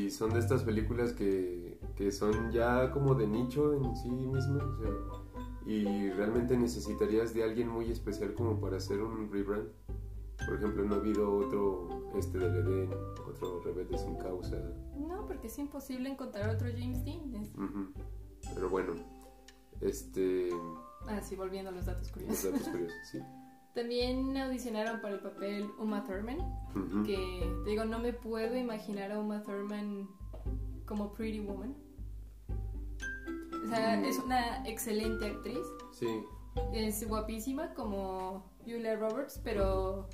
y 0.07 0.11
son 0.11 0.33
de 0.35 0.41
estas 0.41 0.63
películas 0.63 1.13
que, 1.13 1.79
son 2.13 2.51
ya 2.53 2.91
como 2.91 3.15
de 3.15 3.27
nicho 3.27 3.73
en 3.75 3.97
sí 3.97 4.11
mismas. 4.11 4.47
y 5.67 6.11
realmente 6.11 6.57
necesitarías 6.57 7.33
de 7.33 7.43
alguien 7.45 7.69
muy 7.69 7.91
especial 7.91 8.35
como 8.35 8.61
para 8.61 8.77
hacer 8.77 9.01
un 9.01 9.31
rebrand. 9.33 9.69
Por 10.47 10.57
ejemplo, 10.57 10.85
no 10.85 10.95
ha 10.95 10.99
habido 10.99 11.35
otro 11.37 12.11
este 12.17 12.39
del 12.39 12.55
Edén, 12.57 12.91
otro 13.29 13.61
Rebelde 13.63 13.97
sin 13.99 14.17
causa. 14.17 14.57
No, 14.97 15.27
porque 15.27 15.47
es 15.49 15.59
imposible 15.59 16.09
encontrar 16.11 16.49
otro 16.51 16.69
James 16.77 17.05
Dean. 17.05 17.35
Es-. 17.35 17.51
Pero 18.55 18.69
bueno, 18.69 18.93
este. 19.81 20.51
Ah, 21.07 21.21
sí, 21.23 21.35
volviendo 21.37 21.71
a 21.71 21.73
los 21.73 21.87
datos 21.87 22.03
Los 22.09 22.13
curiosos. 22.13 22.53
datos 22.53 22.69
curiosos, 22.69 22.97
sí. 23.11 23.19
También 23.75 24.37
audicionaron 24.37 25.01
para 25.01 25.15
el 25.15 25.21
papel 25.21 25.69
Uma 25.81 26.05
Thurman, 26.05 26.39
que 27.05 27.45
te 27.65 27.71
digo, 27.71 27.85
no 27.85 27.99
me 27.99 28.13
puedo 28.13 28.57
imaginar 28.57 29.11
a 29.11 29.19
Uma 29.19 29.43
Thurman 29.43 30.09
como 30.87 31.13
Pretty 31.13 31.41
Woman. 31.41 31.75
O 33.65 33.67
sea, 33.67 33.97
Mm. 33.97 34.05
es 34.05 34.19
una 34.21 34.69
excelente 34.69 35.27
actriz, 35.27 35.67
Sí, 35.93 36.23
es 36.73 37.09
guapísima 37.09 37.75
como 37.75 38.45
Julia 38.65 38.95
Roberts, 38.97 39.41
pero 39.43 40.09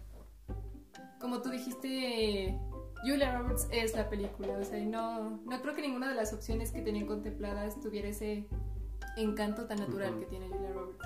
como 1.21 1.43
tú 1.43 1.51
dijiste, 1.51 2.59
Julia 3.03 3.39
Roberts 3.39 3.69
es 3.71 3.95
la 3.95 4.09
película, 4.09 4.59
o 4.59 4.65
sea, 4.65 4.79
y 4.79 4.87
no, 4.87 5.41
no 5.45 5.63
creo 5.63 5.75
que 5.75 5.83
ninguna 5.83 6.09
de 6.09 6.15
las 6.15 6.33
opciones 6.33 6.73
que 6.73 6.83
tenían 6.83 7.07
contempladas 7.07 7.79
tuviera 7.81 8.09
ese 8.09 8.49
encanto 9.17 9.67
tan 9.67 9.79
natural 9.79 10.19
que 10.19 10.27
tiene 10.27 10.49
Julia 10.49 10.73
Roberts. 10.73 11.05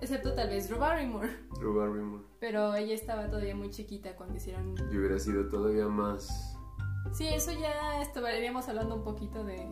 Excepto 0.00 0.34
tal 0.34 0.48
vez 0.48 0.68
Drew 0.68 0.78
Barrymore. 0.78 1.28
Drew 1.58 1.74
Barrymore. 1.74 2.24
Pero 2.40 2.74
ella 2.74 2.94
estaba 2.94 3.28
todavía 3.28 3.54
muy 3.54 3.70
chiquita 3.70 4.16
cuando 4.16 4.36
hicieron... 4.36 4.74
Y 4.90 4.96
hubiera 4.96 5.18
sido 5.18 5.48
todavía 5.48 5.86
más. 5.88 6.56
Sí, 7.12 7.28
eso 7.28 7.52
ya 7.52 8.00
estaríamos 8.00 8.68
hablando 8.68 8.94
un 8.94 9.04
poquito 9.04 9.44
de 9.44 9.68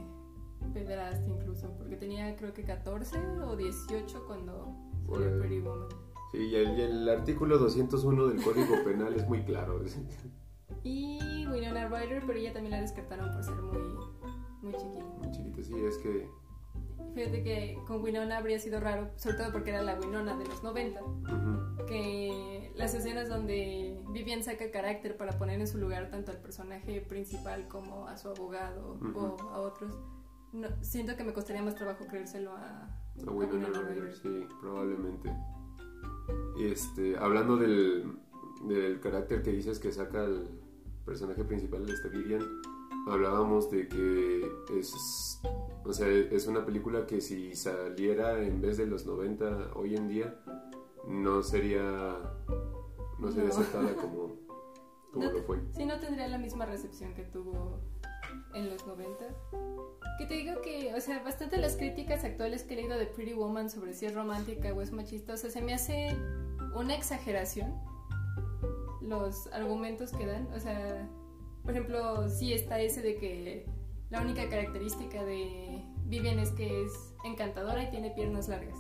pederastia 0.75 1.35
incluso, 1.35 1.75
porque 1.79 1.97
tenía 1.97 2.37
creo 2.37 2.53
que 2.53 2.63
14 2.65 3.19
o 3.47 3.57
18 3.57 4.27
cuando 4.27 4.77
salió. 5.11 5.39
Pretty 5.39 5.61
Woman. 5.61 5.89
Sí, 6.33 6.39
y 6.39 6.55
el, 6.57 6.79
el 6.79 7.09
artículo 7.09 7.59
201 7.59 8.27
del 8.29 8.43
Código 8.43 8.85
Penal 8.85 9.15
es 9.15 9.27
muy 9.29 9.43
claro. 9.45 9.83
Y 10.85 11.47
Winona 11.47 11.89
Ryder, 11.89 12.23
pero 12.27 12.39
ella 12.39 12.53
también 12.53 12.73
la 12.73 12.81
descartaron 12.81 13.33
por 13.33 13.43
ser 13.43 13.55
muy, 13.57 13.79
muy 14.63 14.73
chiquita. 14.75 15.05
Muy 15.05 15.31
chiquita, 15.31 15.63
sí, 15.63 15.75
es 15.85 15.99
que... 15.99 16.29
Fíjate 17.15 17.43
que 17.43 17.79
con 17.87 18.03
Winona 18.03 18.39
habría 18.39 18.59
sido 18.59 18.81
raro, 18.81 19.11
sobre 19.17 19.39
todo 19.39 19.53
porque 19.53 19.71
era 19.71 19.83
la 19.83 19.99
Winona 19.99 20.37
de 20.37 20.47
los 20.47 20.63
90, 20.63 21.03
ujú, 21.03 21.87
que 21.87 22.71
las 22.77 22.95
escenas 22.95 23.29
donde 23.29 23.99
Vivian 24.11 24.43
saca 24.45 24.71
carácter 24.71 25.17
para 25.17 25.37
poner 25.39 25.59
en 25.61 25.67
su 25.67 25.79
lugar 25.79 26.11
tanto 26.11 26.31
al 26.31 26.39
personaje 26.39 27.01
principal 27.01 27.67
como 27.69 28.07
a 28.07 28.17
su 28.17 28.29
abogado 28.29 28.99
Ujú. 29.01 29.19
o 29.19 29.51
a 29.51 29.61
otros, 29.61 29.99
no, 30.53 30.69
siento 30.83 31.17
que 31.17 31.25
me 31.25 31.33
costaría 31.33 31.63
más 31.63 31.75
trabajo 31.75 32.07
creérselo 32.07 32.53
a, 32.53 32.89
A 33.27 33.31
Winona 33.31 33.69
Ryder, 33.69 34.13
sí, 34.15 34.47
probablemente. 34.61 35.33
Este, 36.59 37.17
hablando 37.17 37.57
del, 37.57 38.13
del 38.65 39.01
carácter 39.01 39.43
que 39.43 39.53
dices 39.53 39.79
que 39.79 39.93
saca 39.93 40.25
el 40.25 40.49
personaje 41.05 41.45
principal 41.45 41.87
de 41.87 41.93
este 41.93 42.09
Vivian, 42.09 42.43
hablábamos 43.09 43.71
de 43.71 43.89
que 43.89 44.51
es, 44.79 45.41
o 45.85 45.93
sea, 45.93 46.09
es 46.09 46.47
una 46.47 46.67
película 46.67 47.07
que 47.07 47.21
si 47.21 47.55
saliera 47.55 48.43
en 48.43 48.61
vez 48.61 48.77
de 48.77 48.87
los 48.87 49.07
90 49.07 49.71
hoy 49.75 49.95
en 49.97 50.09
día, 50.09 50.41
no 51.07 51.43
sería, 51.43 52.19
no 53.19 53.31
sería 53.31 53.49
No. 53.49 53.55
aceptada 53.55 53.95
como, 53.95 54.37
como 55.13 55.25
No 55.27 55.33
lo 55.33 55.43
fue. 55.45 55.61
Sí, 55.73 55.87
no 55.87 55.99
tendría 56.01 56.29
la 56.29 56.39
misma 56.39 56.67
recepción 56.67 57.15
que 57.15 57.23
tuvo 57.23 57.79
en 58.55 58.71
los 58.71 58.87
90. 58.87 59.25
Que 60.19 60.27
te 60.27 60.35
digo 60.35 60.61
que, 60.63 60.95
o 60.95 61.01
sea, 61.01 61.23
bastante 61.23 61.59
las 61.59 61.77
críticas 61.77 62.25
actuales 62.25 62.65
que 62.65 62.75
he 62.75 62.77
leído 62.77 62.99
de 62.99 63.07
Pretty 63.07 63.35
Woman 63.35 63.71
sobre 63.71 63.95
si 63.95 64.07
es 64.07 64.15
romántica 64.15 64.73
o 64.73 64.83
es 64.83 64.93
machista, 64.93 65.35
o 65.35 65.37
sea, 65.37 65.51
se 65.51 65.63
me 65.63 65.75
hace 65.75 66.17
una 66.75 66.95
exageración 66.95 67.75
los 69.09 69.47
argumentos 69.53 70.13
que 70.13 70.27
dan. 70.27 70.49
O 70.55 70.61
sea, 70.61 71.09
por 71.63 71.73
ejemplo, 71.73 72.29
sí 72.29 72.53
está 72.53 72.81
ese 72.81 73.03
de 73.03 73.17
que 73.17 73.67
la 74.11 74.21
única 74.21 74.49
característica 74.49 75.25
de 75.25 75.83
Vivian 76.07 76.39
es 76.39 76.51
que 76.53 76.85
es 76.85 77.15
encantadora 77.25 77.83
y 77.83 77.91
tiene 77.91 78.11
piernas 78.11 78.49
largas. 78.49 78.79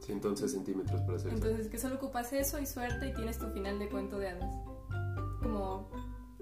111 0.00 0.48
centímetros 0.48 1.00
para 1.02 1.18
ser. 1.18 1.32
Entonces, 1.32 1.68
que 1.68 1.78
solo 1.78 1.96
ocupas 1.96 2.32
eso 2.32 2.60
y 2.60 2.66
suerte 2.66 3.08
y 3.08 3.14
tienes 3.14 3.38
tu 3.38 3.48
final 3.50 3.78
de 3.78 3.88
cuento 3.88 4.18
de 4.18 4.28
hadas. 4.28 4.54
Como. 5.42 5.88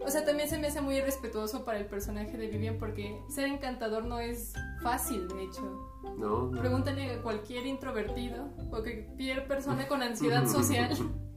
O 0.05 0.11
sea, 0.11 0.25
también 0.25 0.49
se 0.49 0.59
me 0.59 0.67
hace 0.67 0.81
muy 0.81 0.97
irrespetuoso 0.97 1.65
para 1.65 1.79
el 1.79 1.87
personaje 1.87 2.37
de 2.37 2.49
Vivian 2.49 2.79
porque 2.79 3.21
ser 3.29 3.47
encantador 3.47 4.05
no 4.05 4.19
es 4.19 4.53
fácil, 4.83 5.29
de 5.29 5.45
hecho. 5.45 5.63
No, 6.19 6.51
no. 6.51 6.61
Pregúntale 6.61 7.13
a 7.13 7.23
cualquier 7.23 7.67
introvertido 7.67 8.49
o 8.59 8.69
cualquier 8.71 9.47
persona 9.47 9.87
con 9.89 10.03
ansiedad 10.03 10.47
social. 10.47 10.91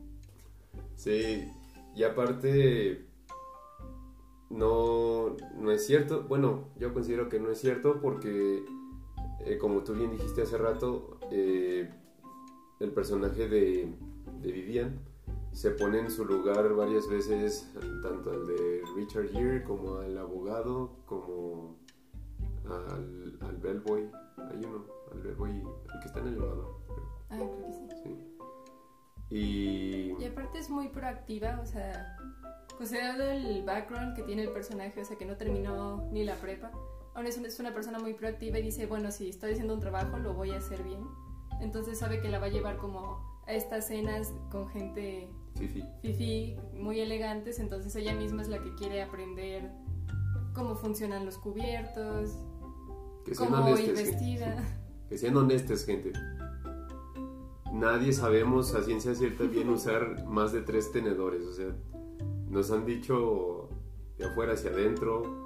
Sí, 0.97 1.45
y 1.93 2.03
aparte 2.03 3.05
no, 4.49 5.35
no 5.57 5.71
es 5.71 5.85
cierto, 5.85 6.23
bueno, 6.23 6.69
yo 6.79 6.93
considero 6.93 7.27
que 7.27 7.37
no 7.37 7.51
es 7.51 7.59
cierto 7.59 7.99
porque, 8.01 8.63
eh, 9.41 9.57
como 9.57 9.83
tú 9.83 9.93
bien 9.93 10.11
dijiste 10.11 10.43
hace 10.43 10.57
rato, 10.57 11.19
eh, 11.31 11.89
el 12.79 12.91
personaje 12.91 13.49
de, 13.49 13.93
de 14.41 14.51
Vivian 14.53 14.99
se 15.55 15.71
pone 15.71 15.99
en 15.99 16.11
su 16.11 16.25
lugar 16.25 16.73
varias 16.75 17.07
veces, 17.07 17.71
tanto 18.03 18.29
al 18.29 18.45
de 18.45 18.83
Richard 18.95 19.29
Gere 19.29 19.63
como 19.63 19.99
al 19.99 20.17
abogado, 20.17 20.97
como 21.05 21.77
al, 22.69 23.37
al 23.39 23.57
bellboy, 23.57 24.11
hay 24.37 24.57
uno, 24.65 24.85
al 25.13 25.21
bellboy, 25.21 25.51
el 25.51 25.99
que 26.01 26.07
está 26.07 26.19
en 26.19 26.27
el 26.27 26.33
elevador, 26.35 26.75
Ah, 27.29 27.37
creo 27.37 27.65
que 27.65 27.73
sí. 27.73 27.87
sí. 28.03 28.37
Y... 29.29 30.15
Y 30.21 30.25
aparte 30.25 30.59
es 30.59 30.69
muy 30.69 30.89
proactiva, 30.89 31.59
o 31.61 31.65
sea, 31.65 32.17
considerado 32.77 33.23
el 33.23 33.63
background 33.63 34.13
que 34.13 34.23
tiene 34.23 34.43
el 34.43 34.51
personaje, 34.51 35.01
o 35.01 35.05
sea, 35.05 35.17
que 35.17 35.25
no 35.25 35.37
terminó 35.37 36.07
ni 36.11 36.25
la 36.25 36.35
prepa, 36.35 36.69
aún 37.13 37.27
es, 37.27 37.37
es 37.37 37.59
una 37.61 37.73
persona 37.73 37.97
muy 37.97 38.13
proactiva 38.13 38.59
y 38.59 38.61
dice, 38.61 38.87
bueno, 38.87 39.09
si 39.09 39.29
estoy 39.29 39.53
haciendo 39.53 39.73
un 39.73 39.79
trabajo, 39.79 40.19
lo 40.19 40.33
voy 40.33 40.51
a 40.51 40.57
hacer 40.57 40.83
bien. 40.83 40.99
Entonces 41.61 41.97
sabe 41.97 42.19
que 42.19 42.27
la 42.27 42.39
va 42.39 42.47
a 42.47 42.49
llevar 42.49 42.75
como 42.77 43.41
a 43.47 43.53
estas 43.53 43.87
cenas 43.87 44.33
con 44.51 44.67
gente 44.67 45.29
Fifi. 45.57 45.83
fifi, 46.01 46.57
muy 46.73 46.99
elegantes, 46.99 47.59
entonces 47.59 47.95
ella 47.95 48.13
misma 48.13 48.41
es 48.41 48.49
la 48.49 48.61
que 48.61 48.73
quiere 48.75 49.01
aprender 49.01 49.71
cómo 50.53 50.75
funcionan 50.75 51.25
los 51.25 51.37
cubiertos, 51.37 52.31
Que 53.25 53.35
sean 53.35 53.49
cómo 53.51 53.69
ir 53.69 53.73
honestos, 53.73 53.97
gente. 53.97 54.11
vestida. 54.11 54.79
Que 55.09 55.17
sean 55.17 55.37
honestos, 55.37 55.85
gente. 55.85 56.11
Nadie 57.71 58.13
sabemos 58.13 58.73
a 58.75 58.83
ciencia 58.83 59.13
cierta 59.15 59.43
bien 59.45 59.69
usar 59.69 60.25
más 60.27 60.51
de 60.53 60.61
tres 60.61 60.91
tenedores. 60.91 61.43
O 61.45 61.53
sea, 61.53 61.75
nos 62.49 62.71
han 62.71 62.85
dicho 62.85 63.69
de 64.17 64.25
afuera 64.25 64.53
hacia 64.53 64.71
adentro, 64.71 65.43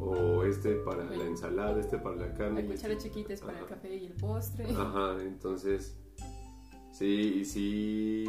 o 0.00 0.44
este 0.44 0.76
para 0.76 1.04
la 1.04 1.24
ensalada, 1.24 1.78
este 1.80 1.98
para 1.98 2.16
la 2.16 2.34
carne. 2.34 2.62
La 2.62 2.68
y 2.68 2.72
este- 2.72 2.76
cuchara 2.76 2.96
chiquita 2.98 3.32
es 3.34 3.40
para 3.40 3.58
el 3.58 3.66
café 3.66 3.94
y 3.96 4.06
el 4.06 4.12
postre. 4.14 4.66
Ajá, 4.70 5.16
entonces, 5.22 5.98
sí, 6.92 7.44
sí, 7.44 8.24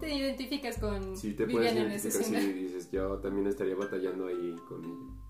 Te 0.00 0.14
identificas 0.14 0.78
con 0.78 1.16
sí 1.16 1.34
te 1.34 1.44
Vivian 1.44 1.76
en 1.76 1.90
esa 1.90 2.08
escena. 2.08 2.40
sí, 2.40 2.52
dices, 2.52 2.90
yo 2.90 3.18
también 3.18 3.46
estaría 3.46 3.74
batallando 3.74 4.26
ahí 4.26 4.54
con 4.68 4.84
ella. 4.84 5.28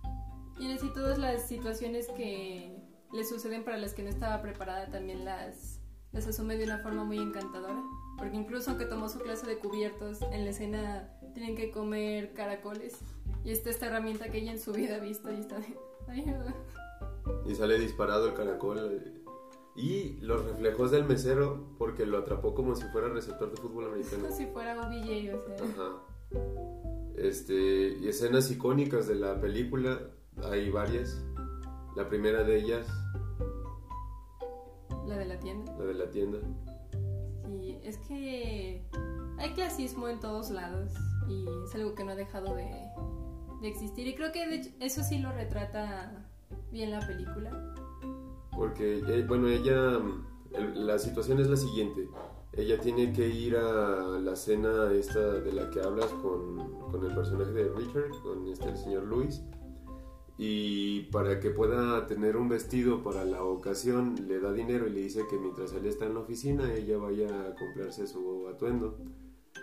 Y 0.60 0.72
así 0.72 0.92
todas 0.92 1.18
las 1.18 1.48
situaciones 1.48 2.08
que 2.16 2.76
le 3.12 3.24
suceden 3.24 3.64
para 3.64 3.76
las 3.76 3.94
que 3.94 4.02
no 4.02 4.10
estaba 4.10 4.42
preparada 4.42 4.90
también 4.90 5.24
las, 5.24 5.80
las 6.12 6.26
asume 6.26 6.56
de 6.56 6.64
una 6.64 6.78
forma 6.78 7.04
muy 7.04 7.18
encantadora. 7.18 7.82
Porque 8.18 8.36
incluso 8.36 8.70
aunque 8.70 8.84
tomó 8.84 9.08
su 9.08 9.20
clase 9.20 9.46
de 9.46 9.58
cubiertos, 9.58 10.20
en 10.32 10.44
la 10.44 10.50
escena 10.50 11.08
tienen 11.32 11.54
que 11.54 11.70
comer 11.70 12.34
caracoles. 12.34 12.98
Y 13.44 13.52
está 13.52 13.70
esta 13.70 13.86
herramienta 13.86 14.30
que 14.30 14.38
ella 14.38 14.52
en 14.52 14.60
su 14.60 14.72
vida 14.72 14.96
ha 14.96 15.00
visto 15.00 15.32
y 15.32 15.38
está 15.38 15.58
de... 15.60 15.76
Y 17.46 17.54
sale 17.54 17.78
disparado 17.78 18.28
el 18.28 18.34
caracol. 18.34 19.17
Y 19.78 20.18
los 20.20 20.44
reflejos 20.44 20.90
del 20.90 21.04
mesero, 21.04 21.68
porque 21.78 22.04
lo 22.04 22.18
atrapó 22.18 22.52
como 22.52 22.74
si 22.74 22.82
fuera 22.88 23.08
receptor 23.08 23.48
de 23.50 23.56
fútbol 23.58 23.84
americano. 23.86 24.24
Como 24.24 24.34
si 24.34 24.46
fuera 24.46 24.76
OBJ, 24.80 25.34
o 25.34 25.46
sea... 25.46 25.56
Ajá. 25.64 26.02
Este, 27.16 27.96
y 28.00 28.08
escenas 28.08 28.50
icónicas 28.50 29.06
de 29.06 29.14
la 29.14 29.40
película, 29.40 30.00
hay 30.42 30.68
varias. 30.70 31.22
La 31.96 32.08
primera 32.08 32.42
de 32.42 32.58
ellas, 32.58 32.86
La 35.06 35.16
de 35.16 35.24
la 35.26 35.38
tienda. 35.38 35.72
la 35.78 35.84
de 35.84 35.94
la 35.94 36.10
tienda. 36.10 36.38
Sí, 37.46 37.78
es 37.82 37.98
que 37.98 38.84
hay 39.38 39.50
clasismo 39.54 40.08
en 40.08 40.18
todos 40.20 40.50
lados 40.50 40.92
y 41.28 41.46
es 41.64 41.74
algo 41.76 41.94
que 41.94 42.04
no 42.04 42.12
ha 42.12 42.16
dejado 42.16 42.54
de, 42.56 42.68
de 43.62 43.68
existir. 43.68 44.06
Y 44.08 44.14
creo 44.16 44.32
que 44.32 44.46
de 44.46 44.56
hecho, 44.56 44.70
eso 44.80 45.02
sí 45.02 45.18
lo 45.18 45.30
retrata 45.32 46.28
bien 46.72 46.90
la 46.90 47.06
película. 47.06 47.74
Porque, 48.58 48.98
eh, 48.98 49.24
bueno, 49.26 49.46
ella, 49.48 50.00
el- 50.52 50.86
la 50.86 50.98
situación 50.98 51.38
es 51.38 51.48
la 51.48 51.56
siguiente. 51.56 52.08
Ella 52.52 52.80
tiene 52.80 53.12
que 53.12 53.28
ir 53.28 53.56
a 53.56 54.18
la 54.18 54.34
cena 54.34 54.90
esta 54.92 55.34
de 55.34 55.52
la 55.52 55.70
que 55.70 55.80
hablas 55.80 56.08
con, 56.22 56.56
con 56.90 57.04
el 57.04 57.14
personaje 57.14 57.52
de 57.52 57.68
Richard, 57.68 58.10
con 58.22 58.48
este, 58.48 58.68
el 58.70 58.76
señor 58.76 59.04
Luis. 59.04 59.42
Y 60.36 61.02
para 61.12 61.38
que 61.40 61.50
pueda 61.50 62.06
tener 62.06 62.36
un 62.36 62.48
vestido 62.48 63.02
para 63.02 63.24
la 63.24 63.44
ocasión, 63.44 64.14
le 64.26 64.40
da 64.40 64.52
dinero 64.52 64.86
y 64.88 64.90
le 64.90 65.00
dice 65.02 65.24
que 65.30 65.38
mientras 65.38 65.72
él 65.72 65.86
está 65.86 66.06
en 66.06 66.14
la 66.14 66.20
oficina, 66.20 66.72
ella 66.74 66.98
vaya 66.98 67.28
a 67.28 67.54
comprarse 67.54 68.06
su 68.08 68.46
atuendo. 68.48 68.98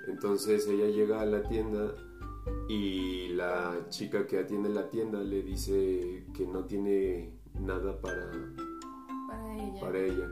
Entonces 0.08 0.68
ella 0.68 0.88
llega 0.88 1.20
a 1.22 1.26
la 1.26 1.44
tienda 1.44 1.94
y 2.70 3.30
la 3.30 3.88
chica 3.90 4.26
que 4.28 4.38
atiende 4.40 4.70
la 4.70 4.90
tienda 4.90 5.22
le 5.22 5.42
dice 5.42 6.26
que 6.34 6.46
no 6.46 6.66
tiene 6.66 7.34
nada 7.60 8.00
para, 8.02 8.30
Para 9.80 10.00
ella. 10.00 10.32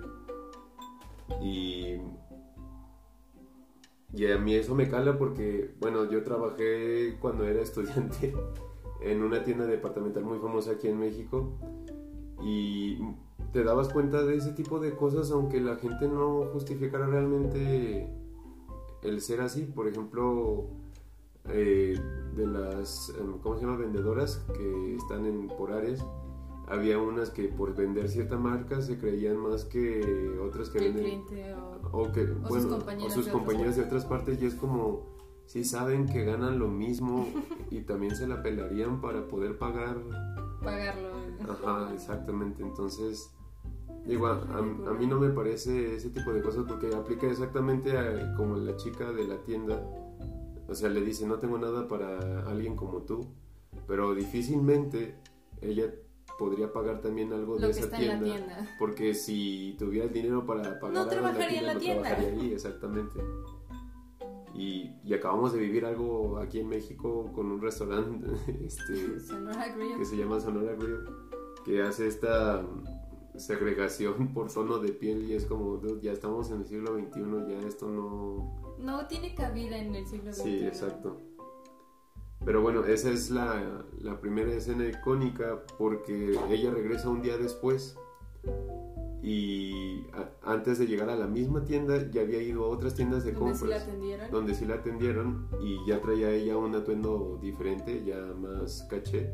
Y, 1.41 1.98
y 4.13 4.31
a 4.31 4.38
mí 4.38 4.55
eso 4.55 4.75
me 4.75 4.89
cala 4.89 5.17
porque, 5.17 5.75
bueno, 5.79 6.10
yo 6.10 6.24
trabajé 6.24 7.17
cuando 7.19 7.45
era 7.45 7.62
estudiante 7.63 8.33
en 9.01 9.22
una 9.22 9.43
tienda 9.43 9.65
departamental 9.65 10.24
muy 10.24 10.39
famosa 10.39 10.72
aquí 10.72 10.88
en 10.88 11.00
México 11.00 11.51
y 12.41 13.00
te 13.51 13.63
dabas 13.63 13.89
cuenta 13.89 14.24
de 14.24 14.38
ese 14.38 14.53
tipo 14.53 14.79
de 14.79 14.95
cosas 14.95 15.31
aunque 15.31 15.62
la 15.62 15.75
gente 15.75 16.07
no 16.07 16.45
justificara 16.51 17.05
realmente 17.05 18.10
el 19.03 19.22
ser 19.22 19.41
así. 19.41 19.63
Por 19.63 19.88
ejemplo, 19.88 20.67
eh, 21.50 22.00
de 22.36 22.48
las, 22.48 23.13
em, 23.19 23.39
¿cómo 23.39 23.55
se 23.55 23.65
llama? 23.65 23.77
Vendedoras 23.77 24.45
que 24.55 24.95
están 24.95 25.25
en, 25.25 25.48
por 25.48 25.72
áreas. 25.72 26.05
Había 26.67 26.98
unas 26.98 27.29
que 27.29 27.50
por 27.50 27.75
vender 27.75 28.08
cierta 28.10 28.38
marca 28.38 28.82
se 28.82 28.98
creían 28.98 29.38
más 29.38 29.65
que 29.65 30.38
otras 30.41 30.70
que 30.70 30.79
el 30.79 30.93
venden 30.93 31.24
o... 31.91 32.00
o 32.03 32.12
que 32.12 32.25
sus 32.25 32.41
bueno, 32.41 32.70
compañeras 32.70 33.12
o 33.12 33.15
sus 33.15 33.25
de 33.25 33.32
otras 33.32 33.43
compañeras 33.46 33.75
de 33.75 33.84
otras 33.84 34.05
partes 34.05 34.41
y 34.41 34.46
es 34.46 34.55
como 34.55 35.13
si 35.46 35.65
saben 35.65 36.05
que 36.08 36.24
ganan 36.24 36.58
lo 36.60 36.70
mismo 36.70 37.27
y 37.72 37.82
también 37.82 38.15
se 38.15 38.27
la 38.27 38.41
pelarían 38.41 39.01
para 39.01 39.27
poder 39.27 39.58
pagar. 39.58 39.98
Pagarlo. 40.63 41.10
ajá 41.50 41.93
exactamente. 41.93 42.63
Entonces 42.63 43.29
digo 44.05 44.27
a, 44.27 44.36
a- 44.38 44.89
a 44.89 44.93
mí 44.93 45.05
no 45.05 45.20
me 45.20 45.29
parece 45.29 45.96
ese 45.96 46.10
tipo 46.12 46.32
de 46.32 46.41
cosas 46.41 46.63
porque 46.67 46.96
aplica 46.96 47.27
exactamente 47.27 47.98
a- 47.98 48.34
como 48.38 48.55
la 48.55 48.77
chica 48.77 49.12
de 49.12 49.27
la 49.27 49.38
tienda. 49.43 49.84
O 50.70 50.74
sea 50.75 50.88
le 50.88 51.01
dice 51.01 51.27
no 51.27 51.39
tengo 51.39 51.58
nada 51.58 51.89
para 51.89 52.50
alguien 52.50 52.77
como 52.77 53.01
tú 53.01 53.27
pero 53.86 54.13
difícilmente 54.15 55.15
ella 55.62 55.93
podría 56.39 56.71
pagar 56.73 57.01
también 57.01 57.31
algo 57.33 57.55
Lo 57.59 57.67
de 57.67 57.73
que 57.73 57.79
esa 57.79 57.81
está 57.85 57.97
en 58.01 58.07
la 58.07 58.19
tienda, 58.23 58.75
porque 58.79 59.13
si 59.13 59.75
tuviera 59.77 60.05
el 60.07 60.13
dinero 60.13 60.45
para 60.45 60.79
pagar 60.79 60.93
No 60.93 60.99
algo 61.01 61.09
trabajaría 61.11 61.59
en 61.59 61.65
la 61.67 61.73
no 61.75 61.79
tienda. 61.79 62.01
trabajaría 62.09 62.41
ahí, 62.41 62.51
exactamente. 62.53 63.19
Y, 64.55 64.91
y 65.03 65.13
acabamos 65.13 65.51
de 65.53 65.59
vivir 65.59 65.83
algo 65.85 66.37
aquí 66.37 66.59
en 66.59 66.69
México 66.69 67.31
con 67.33 67.51
un 67.51 67.59
restaurante 67.61 68.27
este, 68.65 69.19
Sonora 69.19 69.67
Grill. 69.75 69.97
que 69.97 70.05
se 70.05 70.15
llama 70.17 70.39
Sonora 70.39 70.73
Grill, 70.75 70.99
que 71.65 71.81
hace 71.81 72.07
esta 72.07 72.63
segregación 73.35 74.31
por 74.33 74.51
tono 74.53 74.77
de 74.77 74.91
piel 74.91 75.23
y 75.23 75.33
es 75.33 75.45
como, 75.45 75.77
"Dude, 75.77 76.01
ya 76.01 76.11
estamos 76.11 76.51
en 76.51 76.59
el 76.61 76.65
siglo 76.67 76.95
XXI, 76.97 77.21
ya 77.49 77.67
esto 77.67 77.87
no... 77.89 78.75
No 78.77 79.07
tiene 79.07 79.33
cabida 79.33 79.77
en 79.77 79.95
el 79.95 80.05
siglo 80.05 80.31
XXI. 80.33 80.43
Sí, 80.43 80.65
exacto. 80.65 81.19
Pero 82.45 82.62
bueno, 82.62 82.83
esa 82.85 83.09
es 83.09 83.29
la, 83.31 83.85
la 84.01 84.19
primera 84.19 84.51
escena 84.53 84.85
icónica 84.85 85.63
porque 85.77 86.38
ella 86.50 86.71
regresa 86.71 87.09
un 87.09 87.21
día 87.21 87.38
después 87.38 87.97
y 89.21 90.01
a- 90.12 90.29
antes 90.43 90.77
de 90.79 90.85
llegar 90.88 91.09
a 91.09 91.15
la 91.15 91.27
misma 91.27 91.63
tienda 91.63 92.09
ya 92.12 92.21
había 92.21 92.41
ido 92.41 92.65
a 92.65 92.67
otras 92.67 92.93
tiendas 92.95 93.23
de 93.23 93.31
Donde 93.31 93.53
sí 93.55 93.62
la 93.65 93.75
compras 93.77 93.83
atendieron. 93.83 94.31
donde 94.31 94.55
sí 94.55 94.65
la 94.65 94.75
atendieron 94.75 95.47
y 95.62 95.77
ya 95.88 96.01
traía 96.01 96.29
ella 96.31 96.57
un 96.57 96.75
atuendo 96.75 97.39
diferente, 97.41 98.03
ya 98.05 98.17
más 98.38 98.85
caché. 98.89 99.31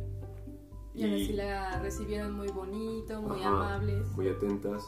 Y 0.93 1.03
ahora 1.05 1.17
sí 1.17 1.33
la 1.33 1.81
recibieron 1.81 2.33
muy 2.33 2.49
bonito, 2.49 3.21
muy 3.21 3.39
Ajá, 3.39 3.49
amables. 3.49 4.07
muy 4.15 4.27
atentas. 4.27 4.83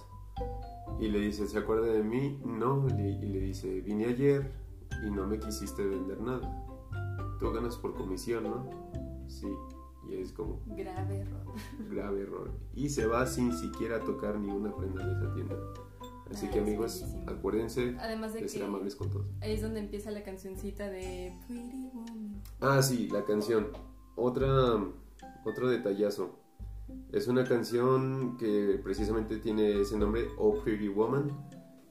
Y 0.99 1.07
le 1.07 1.19
dice, 1.19 1.47
¿se 1.47 1.57
acuerda 1.57 1.87
de 1.87 2.03
mí? 2.03 2.39
No. 2.43 2.85
Y 2.89 3.25
le 3.25 3.39
dice, 3.39 3.81
vine 3.81 4.05
ayer 4.05 4.51
y 5.07 5.09
no 5.09 5.25
me 5.25 5.39
quisiste 5.39 5.85
vender 5.85 6.19
nada. 6.19 6.67
Tú 7.41 7.51
ganas 7.51 7.75
por 7.75 7.95
comisión, 7.95 8.43
¿no? 8.43 8.69
Sí. 9.27 9.47
Y 10.07 10.13
es 10.15 10.31
como 10.31 10.61
Grave 10.67 11.21
error. 11.21 11.41
grave 11.89 12.21
error. 12.21 12.51
Y 12.75 12.89
se 12.89 13.07
va 13.07 13.25
sin 13.25 13.51
siquiera 13.51 13.99
tocar 13.99 14.39
ni 14.39 14.49
una 14.51 14.75
prenda 14.75 15.03
de 15.05 15.11
esa 15.13 15.33
tienda. 15.33 15.55
Así 16.29 16.45
Ah, 16.45 16.51
que 16.51 16.59
amigos, 16.59 17.03
acuérdense 17.27 17.95
Además 17.99 18.33
de 18.33 18.41
de 18.43 18.47
ser 18.47 18.63
amables 18.63 18.95
con 18.95 19.09
todos. 19.09 19.25
ahí 19.41 19.53
es 19.53 19.61
donde 19.63 19.79
empieza 19.79 20.11
la 20.11 20.23
cancioncita 20.23 20.87
de 20.89 21.33
Pretty 21.47 21.89
Woman. 21.93 22.41
Ah, 22.61 22.81
sí, 22.83 23.09
la 23.11 23.25
canción. 23.25 23.67
Otra, 24.15 24.75
otro 25.43 25.67
detallazo. 25.67 26.37
Es 27.11 27.27
una 27.27 27.43
canción 27.43 28.37
que 28.37 28.79
precisamente 28.83 29.37
tiene 29.37 29.81
ese 29.81 29.97
nombre, 29.97 30.27
Oh 30.37 30.61
Pretty 30.63 30.89
Woman. 30.89 31.31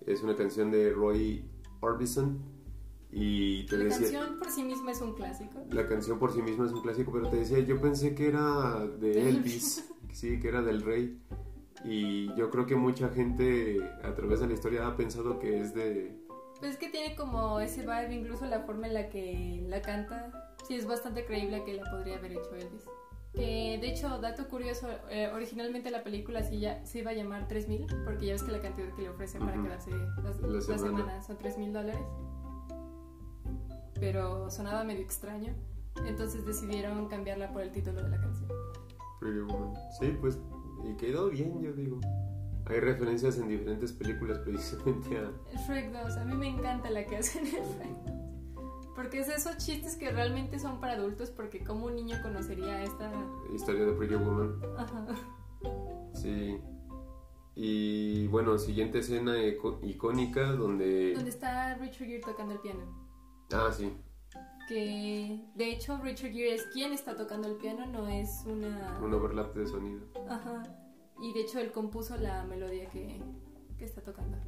Es 0.06 0.22
una 0.22 0.36
canción 0.36 0.70
de 0.70 0.92
Roy 0.92 1.44
Orbison. 1.80 2.38
Y 3.12 3.64
te 3.66 3.76
La 3.76 3.84
decía, 3.84 3.98
canción 4.20 4.38
por 4.38 4.50
sí 4.50 4.62
misma 4.62 4.92
es 4.92 5.00
un 5.00 5.14
clásico. 5.14 5.64
la 5.70 5.86
canción 5.88 6.18
por 6.18 6.32
sí 6.32 6.42
misma 6.42 6.66
es 6.66 6.72
un 6.72 6.80
clásico, 6.82 7.10
pero 7.12 7.28
te 7.28 7.36
decía, 7.38 7.58
yo 7.60 7.80
pensé 7.80 8.14
que 8.14 8.28
era 8.28 8.86
de 8.86 9.28
Elvis, 9.28 9.84
sí, 10.12 10.38
que 10.38 10.48
era 10.48 10.62
del 10.62 10.82
rey. 10.82 11.20
Y 11.84 12.32
yo 12.36 12.50
creo 12.50 12.66
que 12.66 12.76
mucha 12.76 13.08
gente 13.08 13.78
a 14.04 14.14
través 14.14 14.40
de 14.40 14.46
la 14.48 14.52
historia 14.54 14.86
ha 14.86 14.96
pensado 14.96 15.38
que 15.38 15.60
es 15.60 15.74
de... 15.74 16.14
Pues 16.58 16.72
es 16.72 16.76
que 16.78 16.88
tiene 16.90 17.16
como 17.16 17.58
ese 17.58 17.80
vibe, 17.80 18.14
incluso 18.14 18.44
la 18.44 18.60
forma 18.60 18.86
en 18.86 18.94
la 18.94 19.08
que 19.08 19.64
la 19.66 19.80
canta. 19.80 20.54
Sí, 20.68 20.74
es 20.74 20.86
bastante 20.86 21.24
creíble 21.24 21.64
que 21.64 21.72
la 21.74 21.90
podría 21.90 22.16
haber 22.18 22.32
hecho 22.32 22.54
Elvis. 22.54 22.84
Que 23.32 23.78
de 23.80 23.88
hecho, 23.90 24.18
dato 24.20 24.46
curioso, 24.48 24.88
eh, 25.08 25.30
originalmente 25.34 25.90
la 25.90 26.02
película 26.04 26.42
sí 26.42 26.60
ya, 26.60 26.84
se 26.84 26.98
iba 26.98 27.12
a 27.12 27.14
llamar 27.14 27.48
3000, 27.48 27.86
porque 28.04 28.26
ya 28.26 28.32
ves 28.34 28.42
que 28.42 28.52
la 28.52 28.60
cantidad 28.60 28.92
que 28.94 29.02
le 29.02 29.08
ofrecen 29.08 29.40
para 29.40 29.54
Ujú. 29.54 29.64
quedarse 29.64 29.90
las, 30.22 30.38
La 30.40 30.60
semana. 30.60 30.78
semana 30.98 31.22
son 31.22 31.38
3000 31.38 31.72
dólares. 31.72 32.02
Pero 34.00 34.50
sonaba 34.50 34.82
medio 34.82 35.02
extraño, 35.02 35.54
entonces 36.06 36.44
decidieron 36.44 37.06
cambiarla 37.08 37.52
por 37.52 37.62
el 37.62 37.70
título 37.70 38.02
de 38.02 38.08
la 38.08 38.20
canción. 38.20 38.48
Pretty 39.20 39.40
Woman. 39.40 39.74
Sí, 40.00 40.16
pues, 40.20 40.38
y 40.84 40.96
quedó 40.96 41.28
bien, 41.28 41.60
yo 41.60 41.72
digo. 41.72 42.00
Hay 42.66 42.80
referencias 42.80 43.36
en 43.38 43.48
diferentes 43.48 43.92
películas 43.92 44.38
precisamente 44.44 45.18
a... 45.18 45.30
El 45.52 45.58
Shrek 45.58 45.92
2, 45.92 46.16
a 46.16 46.24
mí 46.24 46.34
me 46.34 46.48
encanta 46.48 46.90
la 46.90 47.04
que 47.06 47.18
hacen 47.18 47.46
en 47.46 47.52
Shrek 47.52 48.04
2. 48.06 48.20
Porque 48.94 49.20
es 49.20 49.28
esos 49.28 49.56
chistes 49.58 49.96
que 49.96 50.10
realmente 50.10 50.58
son 50.58 50.80
para 50.80 50.94
adultos, 50.94 51.30
porque 51.30 51.62
como 51.62 51.86
un 51.86 51.94
niño 51.94 52.16
conocería 52.22 52.82
esta... 52.82 53.10
Historia 53.54 53.86
de 53.86 53.92
Pretty 53.92 54.14
Woman. 54.14 54.60
Ajá. 54.76 55.06
Sí. 56.14 56.58
Y 57.54 58.26
bueno, 58.28 58.58
siguiente 58.58 58.98
escena 58.98 59.34
icónica 59.82 60.52
donde... 60.52 61.14
Donde 61.14 61.30
está 61.30 61.74
Richard 61.74 62.06
Gere 62.06 62.20
tocando 62.20 62.54
el 62.54 62.60
piano. 62.60 63.09
Ah, 63.52 63.70
sí. 63.72 63.92
Que 64.68 65.44
de 65.56 65.70
hecho 65.72 65.98
Richard 66.02 66.30
Gere 66.32 66.54
es 66.54 66.64
quien 66.72 66.92
está 66.92 67.16
tocando 67.16 67.48
el 67.48 67.56
piano, 67.56 67.86
no 67.86 68.06
es 68.08 68.42
una... 68.46 69.00
Un 69.02 69.12
overlap 69.12 69.54
de 69.54 69.66
sonido. 69.66 70.00
Ajá. 70.28 70.62
Y 71.20 71.32
de 71.32 71.40
hecho 71.40 71.58
él 71.58 71.72
compuso 71.72 72.16
la 72.16 72.44
melodía 72.44 72.88
que, 72.90 73.20
que 73.78 73.84
está 73.84 74.00
tocando. 74.02 74.38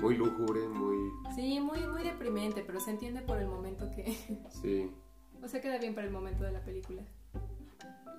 Muy 0.00 0.16
lúgubre, 0.16 0.66
muy... 0.68 0.96
Sí, 1.36 1.60
muy, 1.60 1.86
muy 1.86 2.02
deprimente, 2.02 2.64
pero 2.66 2.80
se 2.80 2.90
entiende 2.90 3.20
por 3.22 3.38
el 3.38 3.46
momento 3.48 3.88
que... 3.94 4.16
Sí. 4.50 4.90
o 5.42 5.46
sea, 5.46 5.60
queda 5.60 5.78
bien 5.78 5.94
para 5.94 6.06
el 6.06 6.12
momento 6.12 6.42
de 6.42 6.52
la 6.52 6.64
película. 6.64 7.02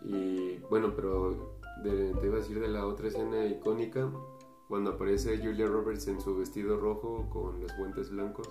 Y 0.03 0.57
bueno, 0.69 0.93
pero 0.95 1.59
de- 1.83 2.13
te 2.13 2.25
iba 2.27 2.35
a 2.35 2.39
decir 2.39 2.59
de 2.59 2.69
la 2.69 2.85
otra 2.87 3.07
escena 3.09 3.45
icónica, 3.45 4.11
cuando 4.67 4.91
aparece 4.91 5.37
Julia 5.37 5.67
Roberts 5.67 6.07
en 6.07 6.21
su 6.21 6.35
vestido 6.37 6.77
rojo 6.79 7.27
con 7.29 7.59
los 7.61 7.75
guantes 7.77 8.09
blancos. 8.09 8.47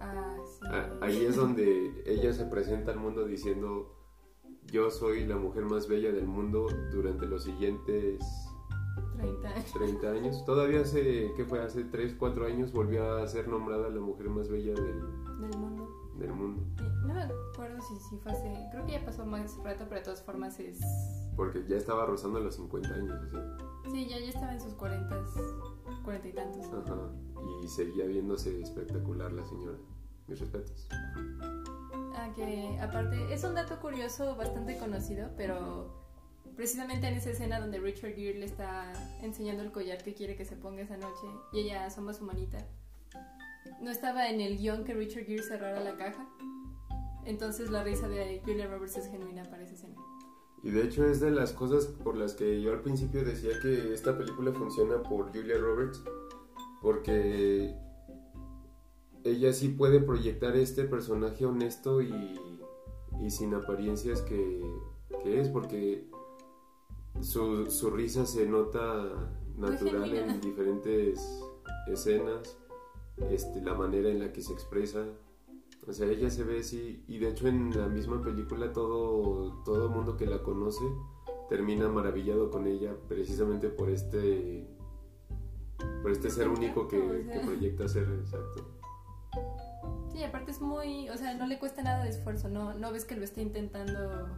Ah, 0.00 0.36
sí. 0.44 0.66
Ah, 0.70 0.90
Ahí 1.02 1.24
es 1.24 1.36
donde 1.36 2.02
ella 2.06 2.32
se 2.32 2.44
presenta 2.46 2.92
al 2.92 2.98
mundo 2.98 3.24
diciendo, 3.24 3.94
yo 4.66 4.90
soy 4.90 5.26
la 5.26 5.36
mujer 5.36 5.64
más 5.64 5.88
bella 5.88 6.12
del 6.12 6.26
mundo 6.26 6.66
durante 6.92 7.26
los 7.26 7.44
siguientes 7.44 8.20
30 9.16 9.48
años. 9.48 9.72
30 9.72 10.10
años. 10.10 10.44
Todavía 10.44 10.80
hace, 10.80 11.32
¿qué 11.36 11.44
fue? 11.44 11.60
Hace 11.62 11.84
3, 11.84 12.16
4 12.18 12.46
años 12.46 12.72
volvió 12.72 13.16
a 13.16 13.26
ser 13.26 13.48
nombrada 13.48 13.88
la 13.88 14.00
mujer 14.00 14.28
más 14.28 14.48
bella 14.48 14.74
del, 14.74 15.00
del 15.40 15.58
mundo. 15.58 15.88
del 16.18 16.32
mundo. 16.32 16.62
No 17.06 17.14
me 17.14 17.22
acuerdo 17.22 17.80
si, 17.80 17.96
si 18.10 18.16
fue 18.18 18.32
hace. 18.32 18.68
Creo 18.72 18.84
que 18.86 18.92
ya 18.92 19.04
pasó 19.04 19.24
más 19.24 19.56
rato, 19.64 19.84
pero 19.88 19.96
de 20.00 20.04
todas 20.04 20.22
formas 20.22 20.58
es. 20.60 20.78
Porque 21.36 21.64
ya 21.68 21.76
estaba 21.76 22.06
rozando 22.06 22.40
los 22.40 22.56
50 22.56 22.88
años, 22.94 23.20
así. 23.22 23.36
Sí, 23.92 24.08
ya, 24.08 24.18
ya 24.18 24.28
estaba 24.30 24.52
en 24.52 24.60
sus 24.60 24.74
40, 24.74 25.24
40 26.04 26.28
y 26.28 26.32
tantos. 26.32 26.66
Ajá. 26.66 27.10
Y 27.62 27.68
seguía 27.68 28.06
viéndose 28.06 28.60
espectacular 28.60 29.32
la 29.32 29.44
señora. 29.44 29.78
Mis 30.26 30.40
respetos. 30.40 30.88
Ah, 32.14 32.32
que 32.34 32.78
aparte, 32.80 33.32
es 33.32 33.44
un 33.44 33.54
dato 33.54 33.78
curioso 33.80 34.34
bastante 34.36 34.76
conocido, 34.78 35.30
pero 35.36 36.06
precisamente 36.56 37.06
en 37.06 37.14
esa 37.14 37.30
escena 37.30 37.60
donde 37.60 37.78
Richard 37.78 38.14
Gere 38.14 38.38
le 38.38 38.46
está 38.46 38.92
enseñando 39.22 39.62
el 39.62 39.70
collar 39.70 40.02
que 40.02 40.14
quiere 40.14 40.36
que 40.36 40.44
se 40.44 40.56
ponga 40.56 40.82
esa 40.82 40.96
noche 40.96 41.26
y 41.52 41.60
ella 41.60 41.84
asoma 41.84 42.14
su 42.14 42.24
manita, 42.24 42.66
no 43.80 43.90
estaba 43.90 44.28
en 44.30 44.40
el 44.40 44.56
guion 44.56 44.84
que 44.84 44.94
Richard 44.94 45.26
Gere 45.26 45.42
cerrara 45.42 45.80
la 45.80 45.96
caja. 45.96 46.26
Entonces 47.24 47.70
la 47.70 47.82
risa 47.82 48.08
de 48.08 48.40
Julia 48.44 48.66
Roberts 48.68 48.96
es 48.96 49.10
genuina 49.10 49.42
para 49.44 49.64
esa 49.64 49.74
escena. 49.74 49.96
Y 50.66 50.72
de 50.72 50.82
hecho 50.82 51.06
es 51.06 51.20
de 51.20 51.30
las 51.30 51.52
cosas 51.52 51.86
por 51.86 52.16
las 52.16 52.34
que 52.34 52.60
yo 52.60 52.72
al 52.72 52.80
principio 52.80 53.24
decía 53.24 53.52
que 53.62 53.94
esta 53.94 54.18
película 54.18 54.52
funciona 54.52 55.00
por 55.00 55.32
Julia 55.32 55.58
Roberts, 55.58 56.02
porque 56.82 57.72
ella 59.22 59.52
sí 59.52 59.68
puede 59.68 60.00
proyectar 60.00 60.56
este 60.56 60.82
personaje 60.82 61.46
honesto 61.46 62.02
y, 62.02 62.12
y 63.22 63.30
sin 63.30 63.54
apariencias 63.54 64.22
que, 64.22 64.60
que 65.22 65.40
es, 65.40 65.48
porque 65.50 66.10
su, 67.20 67.70
su 67.70 67.90
risa 67.90 68.26
se 68.26 68.44
nota 68.44 69.30
natural 69.56 70.12
en 70.14 70.40
diferentes 70.40 71.44
escenas, 71.86 72.58
este, 73.30 73.62
la 73.62 73.74
manera 73.74 74.10
en 74.10 74.18
la 74.18 74.32
que 74.32 74.42
se 74.42 74.52
expresa. 74.52 75.06
O 75.86 75.92
sea, 75.92 76.08
ella 76.08 76.28
se 76.28 76.42
ve 76.42 76.58
así, 76.58 77.04
y 77.06 77.18
de 77.18 77.28
hecho 77.28 77.46
en 77.46 77.70
la 77.70 77.86
misma 77.86 78.20
película 78.20 78.72
todo 78.72 79.62
todo 79.62 79.88
que 80.16 80.26
la 80.26 80.42
conoce 80.42 80.84
termina 81.48 81.88
maravillado 81.88 82.50
con 82.50 82.66
ella 82.66 82.94
precisamente 83.08 83.68
por 83.68 83.90
este 83.90 84.66
por 86.02 86.10
este 86.10 86.30
ser 86.30 86.48
único 86.48 86.88
que, 86.88 86.98
O 86.98 87.24
sea. 87.24 87.32
que 87.32 87.46
proyecta 87.46 87.88
ser 87.88 88.08
exacto. 88.20 88.64
Sí, 90.12 90.22
aparte 90.24 90.50
es 90.50 90.60
muy, 90.60 91.08
o 91.10 91.16
sea, 91.16 91.34
no 91.34 91.46
le 91.46 91.58
cuesta 91.58 91.82
nada 91.82 92.02
de 92.02 92.10
esfuerzo, 92.10 92.48
no, 92.48 92.72
no 92.74 92.90
ves 92.90 93.04
que 93.04 93.16
lo 93.16 93.24
esté 93.24 93.42
intentando, 93.42 94.28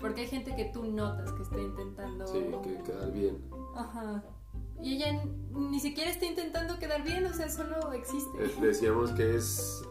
porque 0.00 0.22
hay 0.22 0.26
gente 0.26 0.56
que 0.56 0.66
tú 0.66 0.84
notas 0.84 1.32
que 1.32 1.42
está 1.42 1.60
intentando... 1.60 2.26
Sí, 2.26 2.46
que 2.62 2.82
quedar 2.82 3.12
bien. 3.12 3.44
Ajá. 3.76 4.24
Y 4.80 4.94
ella 4.94 5.22
ni 5.50 5.80
siquiera 5.80 6.10
está 6.10 6.24
intentando 6.24 6.78
quedar 6.78 7.02
bien, 7.04 7.26
o 7.26 7.34
sea, 7.34 7.50
solo 7.50 7.92
existe. 7.92 8.42
Eh, 8.42 8.54
Decíamos 8.60 9.10
que 9.10 9.36
es 9.36 9.82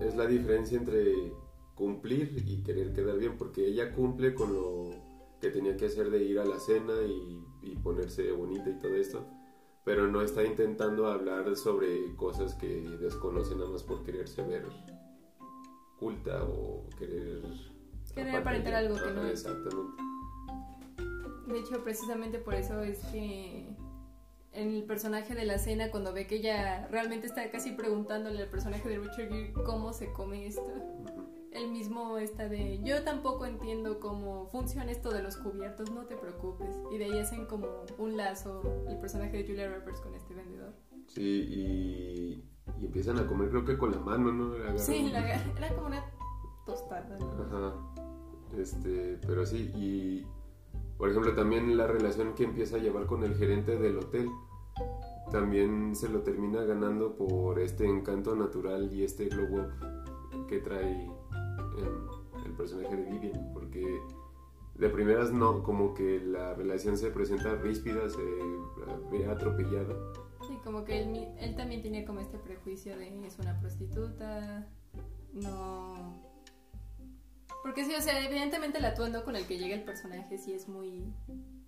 es 0.00 0.16
la 0.16 0.26
diferencia 0.26 0.78
entre 0.78 1.32
cumplir 1.76 2.42
y 2.44 2.64
querer 2.64 2.92
quedar 2.92 3.18
bien, 3.18 3.36
porque 3.38 3.68
ella 3.68 3.92
cumple 3.92 4.34
con 4.34 4.52
lo 4.52 4.90
que 5.40 5.50
tenía 5.50 5.76
que 5.76 5.86
hacer 5.86 6.10
de 6.10 6.24
ir 6.24 6.40
a 6.40 6.44
la 6.44 6.58
cena 6.58 6.94
y, 7.06 7.44
y 7.62 7.76
ponerse 7.76 8.32
bonita 8.32 8.70
y 8.70 8.78
todo 8.80 8.96
esto, 8.96 9.24
pero 9.84 10.08
no 10.08 10.22
está 10.22 10.42
intentando 10.42 11.06
hablar 11.06 11.54
sobre 11.54 12.16
cosas 12.16 12.54
que 12.54 12.80
desconoce 13.00 13.54
nada 13.54 13.70
más 13.70 13.84
por 13.84 14.02
quererse 14.02 14.42
ver 14.42 14.66
culta 16.00 16.42
o 16.42 16.88
querer 16.98 17.42
Querer 18.16 18.36
aparentar 18.36 18.74
algo 18.74 18.96
que 18.96 19.10
no 19.10 19.26
es. 19.26 19.44
Exactamente. 19.44 20.02
De 21.48 21.58
hecho, 21.58 21.84
precisamente 21.84 22.38
por 22.38 22.54
eso 22.54 22.82
es 22.82 22.98
que 23.12 23.76
el 24.52 24.84
personaje 24.84 25.34
de 25.34 25.44
la 25.44 25.58
cena, 25.58 25.90
cuando 25.90 26.14
ve 26.14 26.26
que 26.26 26.36
ella 26.36 26.88
realmente 26.88 27.26
está 27.26 27.50
casi 27.50 27.72
preguntándole 27.72 28.42
al 28.42 28.48
personaje 28.48 28.88
de 28.88 28.98
Richard 28.98 29.28
Gere 29.28 29.52
cómo 29.52 29.92
se 29.92 30.12
come 30.12 30.46
esto. 30.46 30.66
El 31.56 31.70
mismo 31.70 32.18
está 32.18 32.48
de 32.48 32.80
yo 32.84 33.02
tampoco 33.02 33.46
entiendo 33.46 33.98
cómo 34.00 34.46
funciona 34.50 34.90
esto 34.90 35.10
de 35.10 35.22
los 35.22 35.36
cubiertos, 35.36 35.90
no 35.90 36.04
te 36.06 36.16
preocupes. 36.16 36.74
Y 36.92 36.98
de 36.98 37.04
ahí 37.06 37.18
hacen 37.18 37.46
como 37.46 37.66
un 37.98 38.16
lazo 38.16 38.62
el 38.88 38.98
personaje 38.98 39.38
de 39.38 39.46
Julia 39.46 39.68
Roberts 39.74 40.00
con 40.00 40.14
este 40.14 40.34
vendedor. 40.34 40.72
Sí, 41.08 41.22
y, 41.48 42.44
y 42.80 42.86
empiezan 42.86 43.18
a 43.18 43.26
comer 43.26 43.48
creo 43.50 43.64
que 43.64 43.78
con 43.78 43.92
la 43.92 43.98
mano, 44.00 44.32
¿no? 44.32 44.54
Sí, 44.78 45.08
la- 45.12 45.34
era 45.56 45.74
como 45.74 45.86
una 45.86 46.04
tostada. 46.64 47.16
¿no? 47.18 47.42
Ajá. 47.42 47.74
Este, 48.56 49.18
pero 49.26 49.44
sí, 49.46 49.70
y 49.74 50.26
por 50.98 51.10
ejemplo 51.10 51.34
también 51.34 51.76
la 51.76 51.86
relación 51.86 52.34
que 52.34 52.44
empieza 52.44 52.76
a 52.76 52.78
llevar 52.80 53.06
con 53.06 53.22
el 53.24 53.34
gerente 53.36 53.76
del 53.76 53.98
hotel 53.98 54.28
también 55.30 55.94
se 55.96 56.08
lo 56.08 56.20
termina 56.20 56.62
ganando 56.62 57.16
por 57.16 57.58
este 57.58 57.86
encanto 57.86 58.36
natural 58.36 58.92
y 58.92 59.02
este 59.02 59.26
glow 59.28 59.60
up 59.62 60.46
que 60.46 60.58
trae 60.60 61.10
el 62.44 62.52
personaje 62.52 62.96
de 62.96 63.10
Vivian, 63.10 63.52
porque 63.52 64.00
de 64.74 64.88
primeras 64.90 65.32
no, 65.32 65.62
como 65.62 65.94
que 65.94 66.20
la 66.20 66.54
relación 66.54 66.98
se 66.98 67.10
presenta 67.10 67.54
ríspida, 67.56 68.08
se 68.08 68.22
ve 69.10 69.26
atropellada. 69.26 69.94
Sí, 70.46 70.58
como 70.62 70.84
que 70.84 71.02
él, 71.02 71.28
él 71.38 71.56
también 71.56 71.82
tenía 71.82 72.04
como 72.04 72.20
este 72.20 72.38
prejuicio 72.38 72.96
de 72.96 73.26
es 73.26 73.38
una 73.38 73.58
prostituta, 73.60 74.68
no... 75.32 76.22
Porque 77.62 77.84
sí, 77.84 77.94
o 77.94 78.00
sea, 78.00 78.24
evidentemente 78.24 78.78
el 78.78 78.84
atuendo 78.84 79.24
con 79.24 79.34
el 79.34 79.44
que 79.46 79.58
llega 79.58 79.74
el 79.74 79.82
personaje 79.82 80.38
sí 80.38 80.52
es 80.52 80.68
muy 80.68 81.12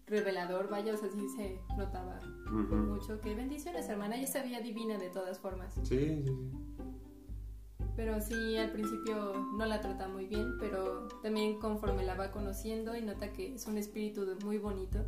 revelador, 0.06 0.68
vaya, 0.68 0.94
o 0.94 0.96
sea, 0.96 1.08
sí 1.10 1.28
se 1.36 1.60
notaba 1.76 2.20
Ujú. 2.46 2.76
mucho 2.76 3.20
que 3.20 3.34
bendiciones, 3.34 3.88
hermana, 3.88 4.16
ella 4.16 4.26
se 4.26 4.40
veía 4.40 4.60
divina 4.60 4.96
de 4.96 5.10
todas 5.10 5.40
formas. 5.40 5.74
Sí, 5.82 5.98
sí, 5.98 6.22
sí. 6.24 6.32
Pero 7.98 8.20
sí, 8.20 8.56
al 8.56 8.70
principio 8.70 9.34
no 9.56 9.66
la 9.66 9.80
trata 9.80 10.06
muy 10.06 10.26
bien, 10.26 10.56
pero 10.60 11.08
también 11.20 11.58
conforme 11.58 12.04
la 12.04 12.14
va 12.14 12.30
conociendo 12.30 12.96
y 12.96 13.02
nota 13.02 13.32
que 13.32 13.54
es 13.54 13.66
un 13.66 13.76
espíritu 13.76 14.24
muy 14.44 14.58
bonito, 14.58 15.00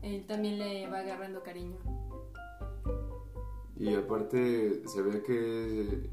él 0.00 0.26
también 0.26 0.58
le 0.58 0.88
va 0.88 1.00
agarrando 1.00 1.42
cariño. 1.42 1.76
Y 3.76 3.94
aparte 3.94 4.88
se 4.88 5.02
ve 5.02 5.22
que 5.22 6.08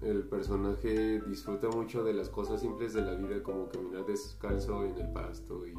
el 0.00 0.22
personaje 0.22 1.20
disfruta 1.28 1.68
mucho 1.68 2.02
de 2.02 2.14
las 2.14 2.30
cosas 2.30 2.62
simples 2.62 2.94
de 2.94 3.02
la 3.02 3.12
vida, 3.16 3.42
como 3.42 3.68
caminar 3.68 4.06
descalzo 4.06 4.82
en 4.82 4.96
el 4.96 5.12
pasto 5.12 5.66
y, 5.66 5.74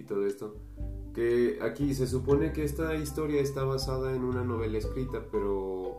y 0.00 0.04
todo 0.04 0.24
esto. 0.24 0.56
Que 1.12 1.58
aquí 1.60 1.92
se 1.92 2.06
supone 2.06 2.54
que 2.54 2.64
esta 2.64 2.94
historia 2.94 3.42
está 3.42 3.64
basada 3.64 4.14
en 4.14 4.24
una 4.24 4.44
novela 4.44 4.78
escrita, 4.78 5.26
pero 5.30 5.95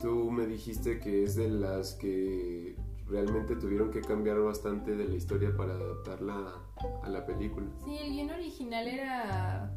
tú 0.00 0.30
me 0.30 0.46
dijiste 0.46 0.98
que 0.98 1.24
es 1.24 1.36
de 1.36 1.48
las 1.48 1.94
que 1.94 2.76
realmente 3.06 3.56
tuvieron 3.56 3.90
que 3.90 4.00
cambiar 4.00 4.40
bastante 4.40 4.96
de 4.96 5.08
la 5.08 5.14
historia 5.14 5.56
para 5.56 5.74
adaptarla 5.74 6.54
a 7.02 7.08
la 7.08 7.24
película. 7.24 7.66
Sí, 7.84 7.96
el 7.98 8.12
guion 8.12 8.30
original 8.30 8.88
era 8.88 9.72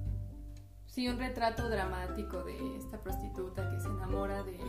sí 0.88 1.08
un 1.08 1.17
retrato 1.17 1.69
dramático 1.69 2.43
de 2.43 2.77
esta 2.77 3.01
prostituta 3.01 3.69
que 3.71 3.79
se 3.79 3.88
enamora 3.88 4.43
de 4.43 4.60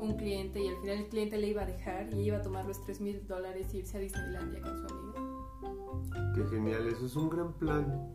un 0.00 0.16
cliente 0.16 0.60
y 0.60 0.68
al 0.68 0.76
final 0.78 0.98
el 0.98 1.08
cliente 1.08 1.38
le 1.38 1.48
iba 1.48 1.62
a 1.62 1.66
dejar 1.66 2.12
y 2.12 2.20
iba 2.22 2.38
a 2.38 2.42
tomar 2.42 2.64
los 2.66 2.82
3 2.84 3.00
mil 3.00 3.26
dólares 3.26 3.72
e 3.72 3.78
irse 3.78 3.96
a 3.96 4.00
Disneylandia 4.00 4.60
con 4.60 4.78
su 4.78 4.94
amiga. 4.94 6.34
Qué 6.34 6.44
genial, 6.48 6.88
eso 6.88 7.06
es 7.06 7.16
un 7.16 7.30
gran 7.30 7.52
plan. 7.54 8.14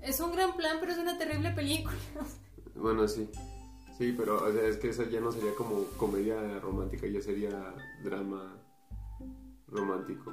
Es 0.00 0.20
un 0.20 0.32
gran 0.32 0.54
plan, 0.56 0.76
pero 0.80 0.92
es 0.92 0.98
una 0.98 1.18
terrible 1.18 1.50
película. 1.52 1.96
Bueno, 2.74 3.06
sí. 3.08 3.30
Sí, 3.98 4.12
pero 4.16 4.44
o 4.44 4.50
sea, 4.52 4.62
es 4.68 4.76
que 4.78 4.88
eso 4.88 5.04
ya 5.04 5.20
no 5.20 5.30
sería 5.30 5.54
como 5.54 5.84
comedia 5.96 6.58
romántica, 6.60 7.06
ya 7.06 7.20
sería 7.20 7.74
drama 8.02 8.56
romántico. 9.68 10.32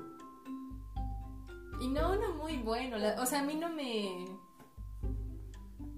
Y 1.79 1.87
no, 1.89 2.15
no 2.15 2.33
muy 2.35 2.57
bueno. 2.57 2.97
la- 2.97 3.21
o 3.21 3.25
sea, 3.25 3.41
a 3.41 3.43
mí 3.43 3.55
no 3.55 3.69
me 3.71 4.25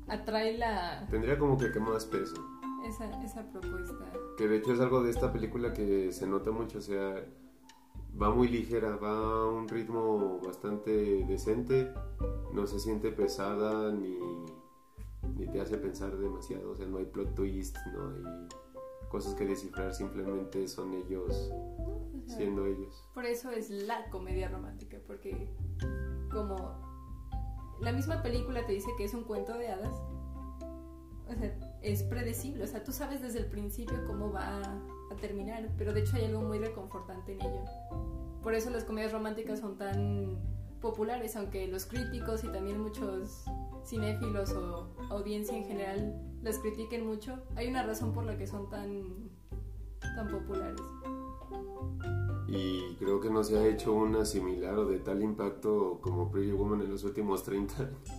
atrae 0.07 0.57
la 0.57 1.07
Tendría 1.09 1.37
como 1.39 1.57
que, 1.57 1.71
que 1.71 1.79
más 1.79 2.05
peso. 2.05 2.35
esa, 2.85 3.05
esa 3.23 3.43
propuesta. 3.51 4.11
Que 4.37 4.47
de 4.47 4.57
hecho 4.57 4.73
es 4.73 4.79
algo 4.79 5.01
de 5.03 5.11
esta 5.11 5.31
película 5.31 5.73
que 5.73 6.11
se 6.11 6.27
nota 6.27 6.51
mucho, 6.51 6.79
o 6.79 6.81
sea, 6.81 7.23
va 8.21 8.29
muy 8.29 8.47
ligera, 8.49 8.95
va 8.97 9.11
a 9.11 9.47
un 9.47 9.67
ritmo 9.69 10.39
bastante 10.45 10.91
decente, 11.25 11.91
no 12.53 12.67
se 12.67 12.79
siente 12.79 13.09
pesada 13.11 13.91
ni, 13.91 14.17
ni 15.37 15.47
te 15.47 15.61
hace 15.61 15.77
pensar 15.77 16.17
demasiado, 16.17 16.71
o 16.71 16.75
sea, 16.75 16.85
no 16.85 16.97
hay 16.97 17.05
plot 17.05 17.35
twist, 17.35 17.77
no 17.93 18.09
hay 18.09 18.47
cosas 19.09 19.35
que 19.35 19.45
descifrar, 19.45 19.93
simplemente 19.93 20.67
son 20.67 20.93
ellos 20.93 21.29
O 21.29 22.27
sea, 22.27 22.37
siendo 22.37 22.65
ellos. 22.65 23.07
Por 23.13 23.25
eso 23.25 23.51
es 23.51 23.69
la 23.69 24.09
comedia 24.09 24.49
romántica, 24.49 24.97
porque 25.05 25.49
como 26.31 27.77
la 27.79 27.91
misma 27.91 28.21
película 28.23 28.65
te 28.65 28.73
dice 28.73 28.89
que 28.97 29.03
es 29.03 29.13
un 29.13 29.23
cuento 29.23 29.57
de 29.57 29.69
hadas, 29.69 29.95
o 31.27 31.35
sea, 31.35 31.79
es 31.81 32.03
predecible, 32.03 32.63
o 32.63 32.67
sea, 32.67 32.83
tú 32.83 32.91
sabes 32.91 33.21
desde 33.21 33.39
el 33.39 33.47
principio 33.47 34.05
cómo 34.05 34.31
va 34.31 34.61
a 35.11 35.15
terminar, 35.21 35.69
pero 35.77 35.93
de 35.93 36.01
hecho 36.01 36.15
hay 36.15 36.25
algo 36.25 36.41
muy 36.41 36.59
reconfortante 36.59 37.33
en 37.33 37.41
ello. 37.41 37.63
Por 38.41 38.53
eso 38.53 38.69
las 38.69 38.83
comedias 38.83 39.11
románticas 39.13 39.59
son 39.59 39.77
tan 39.77 40.37
populares, 40.83 41.37
aunque 41.37 41.65
los 41.67 41.85
críticos 41.85 42.43
y 42.43 42.49
también 42.49 42.79
muchos 42.79 43.45
cinéfilos 43.85 44.51
o 44.51 44.93
audiencia 45.09 45.57
en 45.57 45.63
general 45.63 46.21
las 46.43 46.59
critiquen 46.59 47.07
mucho, 47.07 47.41
hay 47.55 47.69
una 47.69 47.83
razón 47.83 48.13
por 48.13 48.25
la 48.25 48.37
que 48.37 48.45
son 48.45 48.69
tan, 48.69 49.31
tan 50.01 50.27
populares. 50.27 50.81
Y 52.47 52.95
creo 52.97 53.21
que 53.21 53.29
no 53.29 53.43
se 53.43 53.57
ha 53.57 53.65
hecho 53.65 53.93
una 53.93 54.25
similar 54.25 54.77
o 54.77 54.85
de 54.85 54.99
tal 54.99 55.23
impacto 55.23 55.99
como 56.01 56.29
Pretty 56.29 56.51
Woman 56.51 56.81
en 56.81 56.91
los 56.91 57.05
últimos 57.05 57.43
30 57.43 57.75
años. 57.81 58.09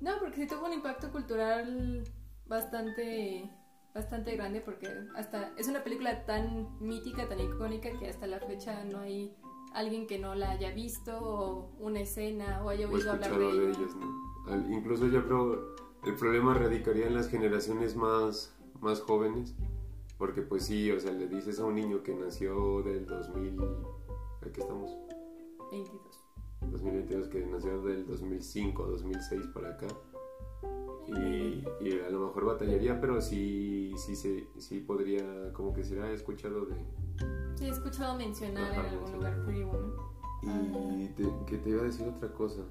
No, 0.00 0.12
porque 0.20 0.42
sí 0.42 0.46
tuvo 0.46 0.66
un 0.66 0.74
impacto 0.74 1.10
cultural 1.10 2.04
bastante 2.46 3.50
bastante 3.92 4.36
grande 4.36 4.60
porque 4.60 4.86
hasta 5.16 5.52
es 5.56 5.66
una 5.66 5.82
película 5.82 6.24
tan 6.24 6.78
mítica, 6.78 7.28
tan 7.28 7.40
icónica 7.40 7.90
que 7.98 8.08
hasta 8.08 8.28
la 8.28 8.38
fecha 8.38 8.84
no 8.84 9.00
hay 9.00 9.34
alguien 9.74 10.06
que 10.06 10.18
no 10.18 10.34
la 10.34 10.50
haya 10.50 10.72
visto 10.72 11.18
o 11.20 11.70
una 11.78 12.00
escena 12.00 12.62
o 12.64 12.68
haya 12.70 12.88
O 12.88 12.92
oído 12.94 13.12
hablar 13.12 13.30
de 13.38 13.38
de 13.38 13.70
ellos, 13.70 13.96
¿no? 13.96 14.52
Al- 14.52 14.72
incluso 14.72 15.06
yo 15.08 15.24
creo 15.24 15.74
el 16.04 16.14
problema 16.14 16.54
radicaría 16.54 17.06
en 17.06 17.14
las 17.14 17.28
generaciones 17.28 17.96
más, 17.96 18.54
más 18.80 19.00
jóvenes. 19.00 19.54
Porque 20.18 20.42
pues 20.42 20.64
sí, 20.64 20.90
o 20.90 20.98
sea, 20.98 21.12
le 21.12 21.28
dices 21.28 21.60
a 21.60 21.64
un 21.64 21.76
niño 21.76 22.02
que 22.02 22.12
nació 22.14 22.82
del 22.82 23.06
2000... 23.06 23.56
Aquí 24.44 24.60
estamos. 24.60 24.90
22. 25.70 26.24
2022 26.72 27.28
que 27.28 27.46
nació 27.46 27.80
del 27.82 28.04
2005, 28.04 28.84
2006 28.86 29.46
para 29.54 29.70
acá. 29.70 29.86
Y, 31.06 31.64
y 31.80 32.00
a 32.06 32.10
lo 32.10 32.26
mejor 32.26 32.44
batallaría, 32.44 33.00
pero 33.00 33.20
sí, 33.20 33.92
sí, 33.96 34.14
se, 34.14 34.46
sí 34.58 34.80
podría, 34.80 35.52
como 35.54 35.72
que 35.72 35.82
se 35.82 35.98
ha 36.00 36.10
escuchado 36.12 36.66
de... 36.66 36.74
Sí, 37.56 37.64
he 37.64 37.70
escuchado 37.70 38.16
mencionar 38.18 38.70
Ajá, 38.72 38.80
en 38.80 38.86
algún 38.94 39.00
mencionar. 39.10 39.32
lugar 39.38 39.44
Pretty 39.46 39.64
Woman. 39.64 41.00
Y 41.02 41.08
te- 41.08 41.32
que 41.46 41.56
te 41.58 41.70
iba 41.70 41.80
a 41.80 41.84
decir 41.84 42.06
otra 42.06 42.32
cosa. 42.32 42.62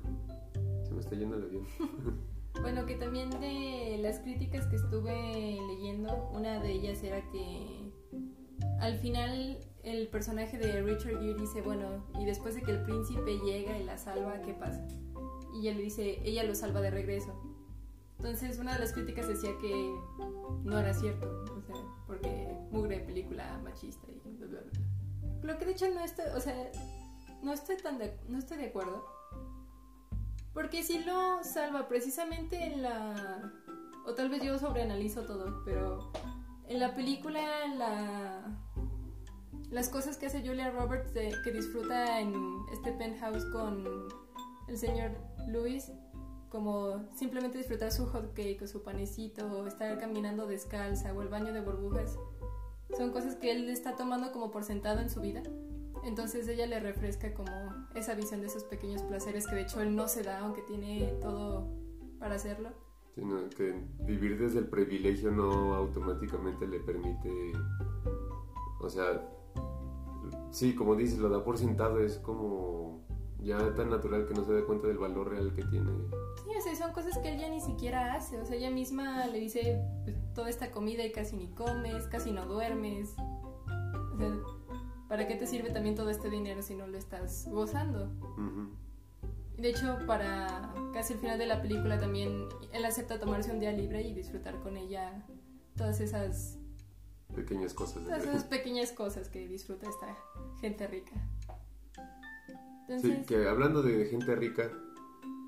Se 0.84 0.93
me 0.93 1.00
está 1.00 1.15
yendo 1.15 1.36
el 1.38 1.43
avión. 1.43 1.63
Bueno, 2.60 2.88
que 2.88 2.95
también 2.95 3.30
de 3.30 4.00
las 4.02 4.17
críticas 4.21 4.65
que 4.65 4.78
estuve 4.78 5.60
leyendo, 5.67 6.28
una 6.34 6.60
de 6.60 6.71
ellas 6.71 7.04
era 7.04 7.21
que 7.30 7.91
al 8.80 8.97
final 8.97 9.60
el 9.84 10.08
personaje 10.08 10.58
de 10.58 10.82
Richard 10.82 11.19
Gere 11.19 11.36
dice, 11.36 11.62
bueno, 11.62 12.04
y 12.19 12.26
después 12.26 12.56
de 12.56 12.63
que 12.63 12.71
el 12.71 12.82
príncipe 12.82 13.38
llega 13.45 13.78
y 13.78 13.84
la 13.84 14.00
salva, 14.00 14.41
¿qué 14.41 14.56
pasa? 14.56 14.88
Y 15.54 15.67
ella 15.67 15.78
le 15.78 15.84
dice, 15.84 16.19
ella 16.28 16.43
lo 16.45 16.56
salva 16.56 16.82
de 16.82 16.89
regreso. 16.89 17.32
Entonces 18.17 18.58
una 18.60 18.73
de 18.73 18.80
las 18.80 18.93
críticas 18.93 19.27
decía 19.27 19.51
que 19.62 19.95
no 20.63 20.77
era 20.80 20.93
cierto, 20.93 21.45
o 21.56 21.62
sea, 21.62 21.75
porque 22.08 22.47
mugre 22.71 22.99
película 22.99 23.60
machista 23.63 24.08
y 24.12 24.19
bla, 24.38 24.47
bla, 24.47 24.60
bla. 24.62 24.82
Lo 25.43 25.58
que 25.60 25.65
de 25.65 25.71
hecho 25.71 25.88
no 25.93 25.99
estoy, 26.01 26.25
o 26.36 26.39
sea, 26.41 26.71
no 27.43 27.53
estoy 27.53 27.77
tan 27.77 27.99
de, 27.99 28.17
no 28.27 28.39
estoy 28.39 28.58
de 28.58 28.65
acuerdo. 28.67 29.06
Porque 30.53 30.82
si 30.84 31.03
lo 31.03 31.43
salva 31.43 31.88
precisamente 31.88 32.63
en 32.73 32.82
la... 32.82 33.53
O 34.08 34.15
tal 34.15 34.30
vez 34.30 34.41
yo 34.41 34.58
sobreanalizo 34.58 35.21
todo, 35.23 35.62
pero 35.63 36.12
en 36.67 36.80
la 36.80 36.95
película 36.95 37.39
la... 37.77 38.58
Las 39.69 39.89
cosas 39.89 40.17
que 40.17 40.25
hace 40.25 40.39
Julia 40.45 40.71
Roberts 40.71 41.13
de- 41.13 41.36
que 41.43 41.51
disfruta 41.51 42.19
en 42.21 42.34
este 42.73 42.93
penthouse 42.93 43.45
con 43.51 43.86
el 44.67 44.77
señor 44.77 45.12
Lewis, 45.47 45.91
como 46.49 47.05
simplemente 47.15 47.57
disfrutar 47.57 47.91
su 47.91 48.05
hot 48.07 48.33
cake 48.33 48.62
o 48.63 48.67
su 48.67 48.83
panecito, 48.83 49.45
o 49.47 49.67
estar 49.67 49.97
caminando 49.99 50.47
descalza, 50.47 51.13
o 51.13 51.21
el 51.21 51.27
baño 51.27 51.53
de 51.53 51.62
burbujas, 51.62 52.17
son 52.95 53.12
cosas 53.12 53.36
que 53.36 53.51
él 53.51 53.69
está 53.69 53.95
tomando 53.95 54.31
como 54.31 54.51
por 54.51 54.63
sentado 54.63 54.99
en 54.99 55.10
su 55.10 55.21
vida. 55.21 55.43
Entonces 56.03 56.47
ella 56.47 56.67
le 56.67 56.79
refresca 56.79 57.33
como 57.33 57.51
esa 57.95 58.15
visión 58.15 58.41
de 58.41 58.47
esos 58.47 58.63
pequeños 58.63 59.01
placeres 59.03 59.45
que 59.47 59.55
de 59.55 59.62
hecho 59.63 59.81
él 59.81 59.95
no 59.95 60.07
se 60.07 60.23
da, 60.23 60.39
aunque 60.39 60.62
tiene 60.62 61.13
todo 61.21 61.67
para 62.19 62.36
hacerlo. 62.36 62.69
Sino 63.15 63.49
que 63.49 63.73
vivir 64.01 64.39
desde 64.39 64.60
el 64.60 64.67
privilegio 64.67 65.31
no 65.31 65.75
automáticamente 65.75 66.67
le 66.67 66.79
permite, 66.79 67.51
o 68.79 68.89
sea, 68.89 69.27
sí, 70.51 70.75
como 70.75 70.95
dices, 70.95 71.17
lo 71.17 71.29
da 71.29 71.43
por 71.43 71.57
sentado, 71.57 71.99
es 71.99 72.17
como 72.19 73.07
ya 73.39 73.76
tan 73.76 73.89
natural 73.89 74.26
que 74.28 74.34
no 74.34 74.43
se 74.43 74.54
da 74.54 74.65
cuenta 74.65 74.88
del 74.88 74.97
valor 74.97 75.30
real 75.30 75.54
que 75.54 75.63
tiene. 75.63 75.91
Sí, 76.43 76.52
o 76.58 76.62
sea, 76.62 76.76
son 76.76 76.93
cosas 76.93 77.17
que 77.19 77.30
él 77.34 77.39
ya 77.39 77.50
ni 77.50 77.62
siquiera 77.62 78.13
hace, 78.13 78.39
o 78.39 78.45
sea, 78.45 78.56
ella 78.56 78.71
misma 78.71 79.28
le 79.28 79.39
dice 79.39 79.82
pues, 80.04 80.15
toda 80.34 80.50
esta 80.50 80.71
comida 80.71 81.06
y 81.06 81.12
casi 81.12 81.36
ni 81.36 81.47
comes, 81.50 82.08
casi 82.08 82.32
no 82.32 82.45
duermes. 82.45 83.15
O 84.13 84.17
sea, 84.17 84.32
¿para 85.08 85.28
qué 85.28 85.36
te 85.36 85.45
sirve 85.45 85.69
también 85.69 85.95
todo 85.95 86.10
este 86.10 86.30
dinero 86.30 86.62
si 86.62 86.76
no 86.76 86.88
lo 86.88 86.97
estás 86.97 87.47
gozando? 87.50 88.12
De 89.58 89.69
hecho, 89.69 89.97
para 90.06 90.73
casi 90.93 91.13
el 91.13 91.19
final 91.19 91.38
de 91.38 91.47
la 91.47 91.62
película 91.62 92.00
también 92.00 92.47
él 92.73 92.86
acepta 92.86 93.19
tomarse 93.19 93.52
un 93.52 93.60
día 93.60 93.71
libre 93.71 94.02
y 94.02 94.13
disfrutar 94.13 94.60
con 94.60 94.78
ella 94.78 95.26
todas 95.76 96.00
esas 96.00 96.58
pequeñas 97.36 97.73
cosas. 97.73 98.04
Todas 98.04 98.23
esas 98.23 98.43
pequeñas 98.43 98.91
cosas 98.91 99.30
que 99.30 99.47
disfruta 99.47 99.88
esta 99.89 100.17
gente 100.60 100.88
rica. 100.88 101.13
Sí, 103.02 103.23
que 103.28 103.47
hablando 103.47 103.82
de 103.82 104.06
gente 104.06 104.36
rica, 104.36 104.71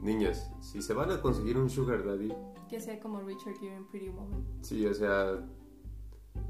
niñas, 0.01 0.51
si 0.59 0.81
se 0.81 0.93
van 0.93 1.11
a 1.11 1.21
conseguir 1.21 1.57
un 1.57 1.69
sugar 1.69 2.05
daddy... 2.05 2.33
Que 2.69 2.79
sea 2.79 2.99
como 2.99 3.21
Richard 3.21 3.55
Gere 3.59 3.75
en 3.75 3.87
Pretty 3.87 4.09
Woman. 4.09 4.45
Sí, 4.61 4.85
o 4.85 4.93
sea, 4.93 5.39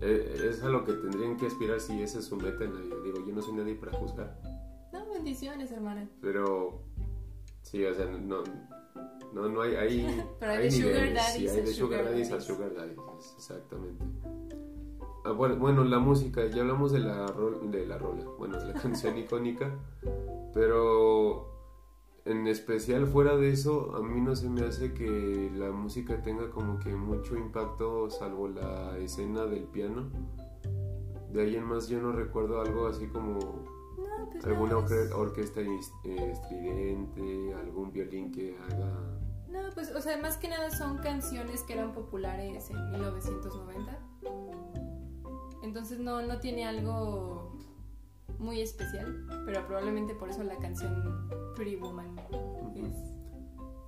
eh, 0.02 0.50
es 0.50 0.64
a 0.64 0.70
lo 0.70 0.84
que 0.84 0.94
tendrían 0.94 1.38
que 1.38 1.48
aspirar 1.48 1.80
si 1.80 2.02
ese 2.02 2.20
es 2.20 2.26
su 2.26 2.36
meta 2.38 2.64
en 2.64 2.74
la 2.74 2.82
vida. 2.82 2.96
Digo, 3.04 3.26
yo 3.26 3.34
no 3.34 3.42
soy 3.42 3.54
nadie 3.54 3.76
para 3.76 3.98
juzgar. 3.98 4.40
No, 4.92 5.08
bendiciones, 5.08 5.72
hermana. 5.72 6.10
Pero, 6.22 6.82
sí, 7.62 7.86
o 7.86 7.94
sea, 7.94 8.06
no, 8.06 8.44
no, 9.34 9.48
no 9.48 9.62
hay... 9.62 9.76
hay 9.76 10.26
Pero 10.40 10.52
hay, 10.52 10.64
de 10.64 10.72
sugar 10.72 11.14
daddies. 11.14 11.52
Sí, 11.52 11.58
hay 11.58 11.66
de 11.66 11.74
sugar 11.74 12.06
daddies 12.06 12.32
a 12.32 12.42
sugar 12.42 12.74
daddies, 12.74 13.00
exactamente. 13.38 14.04
Ah, 15.26 15.32
bueno, 15.32 15.58
bueno, 15.58 15.84
la 15.84 16.00
música, 16.00 16.46
ya 16.48 16.62
hablamos 16.62 16.92
de 16.92 17.00
la, 17.00 17.26
de 17.64 17.86
la 17.86 17.98
rola, 17.98 18.24
bueno, 18.38 18.58
de 18.58 18.74
la 18.74 18.74
canción 18.82 19.18
icónica, 19.18 19.78
pero 20.54 21.50
en 22.26 22.48
especial 22.48 23.08
fuera 23.08 23.36
de 23.38 23.52
eso, 23.52 23.96
a 23.96 24.02
mí 24.02 24.22
no 24.22 24.36
se 24.36 24.50
me 24.50 24.62
hace 24.62 24.94
que 24.94 25.52
la 25.54 25.72
música 25.72 26.22
tenga 26.22 26.50
como 26.52 26.80
que 26.80 26.94
mucho 26.94 27.36
impacto 27.36 28.10
salvo 28.10 28.48
la 28.48 28.98
escena 28.98 29.46
del 29.46 29.64
piano. 29.64 30.10
De 31.32 31.42
ahí 31.42 31.56
en 31.56 31.66
más 31.66 31.88
yo 31.88 32.02
no 32.02 32.12
recuerdo 32.12 32.62
algo 32.62 32.88
así 32.88 33.08
como 33.08 33.40
pues 34.32 34.46
alguna 34.46 34.78
orquesta 34.78 35.62
estridente, 35.62 37.54
algún 37.54 37.92
violín 37.92 38.32
que 38.32 38.58
haga... 38.58 39.20
No, 39.48 39.60
pues 39.74 39.92
o 39.96 40.02
sea, 40.02 40.18
más 40.22 40.38
que 40.38 40.48
nada 40.48 40.70
son 40.70 40.98
canciones 41.00 41.64
que 41.64 41.74
eran 41.74 41.94
populares 41.94 42.70
en 42.70 42.92
1990 42.92 44.00
entonces 45.62 46.00
no, 46.00 46.22
no 46.22 46.40
tiene 46.40 46.66
algo 46.66 47.49
muy 48.38 48.62
especial, 48.62 49.26
pero 49.46 49.66
probablemente 49.66 50.14
por 50.16 50.30
eso 50.30 50.44
la 50.44 50.58
canción 50.58 51.30
Pretty 51.56 51.76
Woman 51.78 52.16
es... 52.76 52.96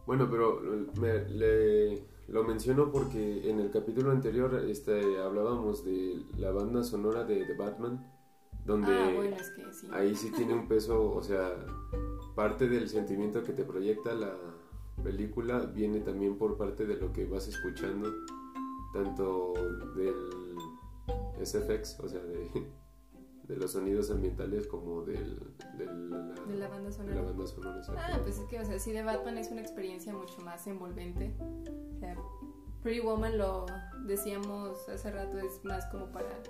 Bueno, 0.06 0.30
pero 0.30 0.62
le, 1.00 2.04
lo 2.28 2.44
menciono 2.44 2.92
porque 2.92 3.50
en 3.50 3.60
el 3.60 3.72
capítulo 3.72 4.12
anterior 4.12 4.54
este, 4.68 5.20
hablábamos 5.20 5.86
de 5.86 6.24
la 6.38 6.52
banda 6.52 6.84
sonora 6.84 7.24
de 7.24 7.46
The 7.46 7.54
Batman, 7.54 8.06
donde 8.66 8.92
ah, 8.92 9.98
ahí 9.98 10.16
sí 10.16 10.32
tiene 10.32 10.54
un 10.54 10.68
peso, 10.68 11.12
o 11.12 11.22
sea, 11.22 11.56
parte 12.36 12.68
del 12.68 12.90
sentimiento 12.90 13.44
que 13.44 13.54
te 13.54 13.64
proyecta 13.64 14.14
la 14.14 14.36
película 15.04 15.60
viene 15.60 16.00
también 16.00 16.38
por 16.38 16.58
parte 16.58 16.86
de 16.86 16.96
lo 16.96 17.12
que 17.12 17.26
vas 17.26 17.48
escuchando, 17.48 18.10
tanto 18.94 19.54
del 19.96 21.46
SFX, 21.46 22.00
o 22.02 22.08
sea, 22.08 22.22
de, 22.22 22.50
de 23.52 23.58
los 23.58 23.74
sonidos 23.74 24.10
ambientales 24.10 24.66
como 24.66 25.02
del, 25.02 25.38
la, 25.78 25.86
de 26.46 26.56
la 26.56 26.70
banda 26.70 26.90
sonora. 26.90 27.22
ah, 27.98 28.20
pues 28.24 28.40
es 28.40 28.46
que, 28.46 28.60
o 28.60 28.66
sea, 28.66 28.80
sí, 28.80 28.94
de 28.94 29.04
Batman 29.04 29.38
es 29.38 29.52
una 29.52 29.60
experiencia 29.60 30.14
mucho 30.14 30.40
más 30.40 30.66
envolvente. 30.68 31.36
O 31.94 32.00
sea, 32.00 32.16
Pretty 32.82 33.02
Woman 33.02 33.38
lo 33.38 33.66
decíamos 34.06 34.88
hace 34.88 35.12
rato, 35.12 35.38
es 35.38 35.66
más 35.66 35.86
como 35.88 36.06
para 36.14 36.42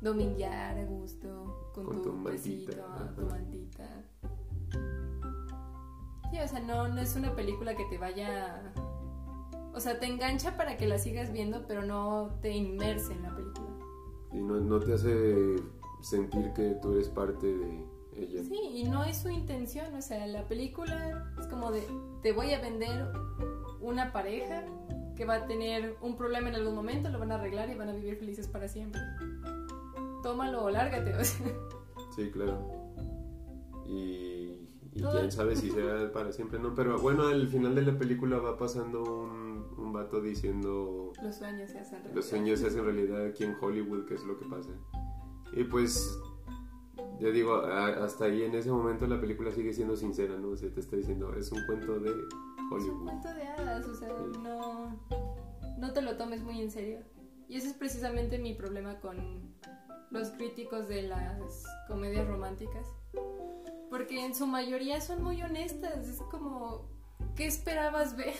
dominguear 0.00 0.76
a 0.76 0.84
gusto, 0.86 1.70
con, 1.72 2.02
tu, 2.02 2.20
besito, 2.24 2.72
tu 3.14 3.22
mantita. 3.26 4.04
Sí, 6.32 6.38
o 6.42 6.48
sea, 6.48 6.60
no, 6.60 6.88
no 6.88 7.00
es 7.00 7.14
una 7.14 7.34
película 7.36 7.76
que 7.76 7.84
te 7.84 7.98
vaya... 7.98 8.72
O 9.72 9.78
sea, 9.78 10.00
te 10.00 10.06
engancha 10.06 10.56
para 10.56 10.76
que 10.76 10.88
la 10.88 10.98
sigas 10.98 11.32
viendo, 11.32 11.64
pero 11.68 11.84
no 11.84 12.38
te 12.42 12.50
inmerse 12.50 13.12
en 13.12 13.22
la 13.22 13.36
película 13.36 13.70
y 14.32 14.40
no, 14.40 14.60
no 14.60 14.80
te 14.80 14.94
hace 14.94 15.56
sentir 16.02 16.52
que 16.52 16.76
tú 16.82 16.92
eres 16.92 17.08
parte 17.08 17.46
de 17.46 17.84
ella. 18.16 18.42
Sí, 18.42 18.58
y 18.72 18.84
no 18.84 19.04
es 19.04 19.18
su 19.18 19.28
intención, 19.28 19.94
o 19.94 20.02
sea, 20.02 20.26
la 20.26 20.46
película 20.48 21.32
es 21.38 21.46
como 21.46 21.70
de, 21.70 21.82
te 22.22 22.32
voy 22.32 22.52
a 22.52 22.60
vender 22.60 23.12
una 23.80 24.12
pareja 24.12 24.64
que 25.16 25.24
va 25.24 25.36
a 25.36 25.46
tener 25.46 25.96
un 26.00 26.16
problema 26.16 26.48
en 26.48 26.54
algún 26.56 26.74
momento, 26.74 27.08
lo 27.08 27.18
van 27.18 27.32
a 27.32 27.36
arreglar 27.36 27.70
y 27.70 27.74
van 27.74 27.88
a 27.88 27.92
vivir 27.92 28.16
felices 28.16 28.48
para 28.48 28.68
siempre. 28.68 29.00
Tómalo 30.22 30.64
o 30.64 30.70
lárgate, 30.70 31.14
o 31.14 31.24
sea. 31.24 31.46
Sí, 32.16 32.30
claro. 32.30 32.94
Y, 33.86 34.68
y 34.92 35.02
quién 35.02 35.30
sabe 35.30 35.56
si 35.56 35.70
sea 35.70 36.12
para 36.12 36.32
siempre, 36.32 36.58
¿no? 36.58 36.74
Pero 36.74 36.98
bueno, 36.98 37.28
al 37.28 37.48
final 37.48 37.74
de 37.74 37.82
la 37.82 37.98
película 37.98 38.38
va 38.38 38.56
pasando 38.56 39.02
un 39.02 39.40
un 39.80 39.92
vato 39.92 40.20
diciendo... 40.20 41.12
Los 41.22 41.36
sueños 41.36 41.70
se 41.70 41.78
hacen 41.78 41.98
realidad. 41.98 42.14
Los 42.14 42.24
sueños 42.26 42.60
se 42.60 42.66
hacen 42.66 42.84
realidad 42.84 43.26
aquí 43.26 43.44
en 43.44 43.56
Hollywood, 43.60 44.06
que 44.06 44.14
es 44.14 44.24
lo 44.24 44.38
que 44.38 44.46
pasa. 44.46 44.70
Y 45.52 45.64
pues, 45.64 46.18
yo 47.18 47.30
digo, 47.32 47.56
hasta 47.56 48.26
ahí 48.26 48.42
en 48.44 48.54
ese 48.54 48.70
momento 48.70 49.06
la 49.06 49.20
película 49.20 49.50
sigue 49.52 49.72
siendo 49.72 49.96
sincera, 49.96 50.36
¿no? 50.36 50.50
O 50.50 50.56
sea, 50.56 50.72
te 50.72 50.80
está 50.80 50.96
diciendo, 50.96 51.34
es 51.34 51.50
un 51.52 51.64
cuento 51.66 51.98
de 51.98 52.10
Hollywood. 52.70 52.80
Es 52.80 52.88
un 52.88 53.04
cuento 53.04 53.34
de 53.34 53.42
hadas, 53.42 53.86
o 53.86 53.94
sea, 53.94 54.08
no, 54.40 54.98
no 55.78 55.92
te 55.92 56.02
lo 56.02 56.16
tomes 56.16 56.42
muy 56.42 56.60
en 56.60 56.70
serio. 56.70 57.00
Y 57.48 57.56
ese 57.56 57.68
es 57.68 57.74
precisamente 57.74 58.38
mi 58.38 58.54
problema 58.54 59.00
con 59.00 59.54
los 60.10 60.30
críticos 60.30 60.88
de 60.88 61.02
las 61.02 61.64
comedias 61.88 62.26
románticas. 62.26 62.86
Porque 63.90 64.24
en 64.24 64.34
su 64.34 64.46
mayoría 64.46 65.00
son 65.00 65.22
muy 65.22 65.42
honestas, 65.42 66.08
es 66.08 66.22
como, 66.30 66.88
¿qué 67.34 67.46
esperabas 67.46 68.16
ver? 68.16 68.34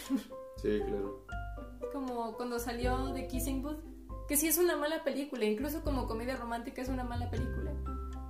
Sí, 0.57 0.81
claro. 0.87 1.27
Como 1.92 2.37
cuando 2.37 2.59
salió 2.59 3.07
de 3.14 3.27
Kissing 3.27 3.62
Booth, 3.62 3.83
que 4.31 4.37
sí 4.37 4.47
es 4.47 4.59
una 4.59 4.77
mala 4.77 5.03
película, 5.03 5.45
incluso 5.45 5.83
como 5.83 6.07
comedia 6.07 6.37
romántica 6.37 6.81
es 6.83 6.88
una 6.88 7.03
mala 7.03 7.29
película. 7.33 7.73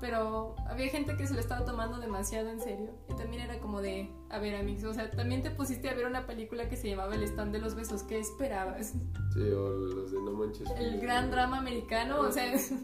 Pero 0.00 0.56
había 0.66 0.88
gente 0.88 1.14
que 1.14 1.26
se 1.26 1.34
lo 1.34 1.40
estaba 1.40 1.66
tomando 1.66 1.98
demasiado 1.98 2.48
en 2.48 2.58
serio. 2.58 2.94
Y 3.10 3.16
también 3.16 3.42
era 3.42 3.60
como 3.60 3.82
de, 3.82 4.10
a 4.30 4.38
ver, 4.38 4.54
amigos, 4.54 4.84
o 4.84 4.94
sea, 4.94 5.10
también 5.10 5.42
te 5.42 5.50
pusiste 5.50 5.90
a 5.90 5.94
ver 5.94 6.06
una 6.06 6.26
película 6.26 6.70
que 6.70 6.78
se 6.78 6.88
llamaba 6.88 7.16
El 7.16 7.24
stand 7.24 7.52
de 7.52 7.58
los 7.58 7.74
besos. 7.74 8.02
¿Qué 8.04 8.18
esperabas? 8.18 8.94
Sí, 9.34 9.42
o 9.42 9.68
los 9.68 10.10
de 10.10 10.22
No 10.22 10.32
Manches. 10.32 10.70
El 10.78 11.02
gran 11.02 11.30
drama 11.30 11.58
americano, 11.58 12.20
o 12.20 12.32
sea. 12.32 12.56
Sí. 12.56 12.78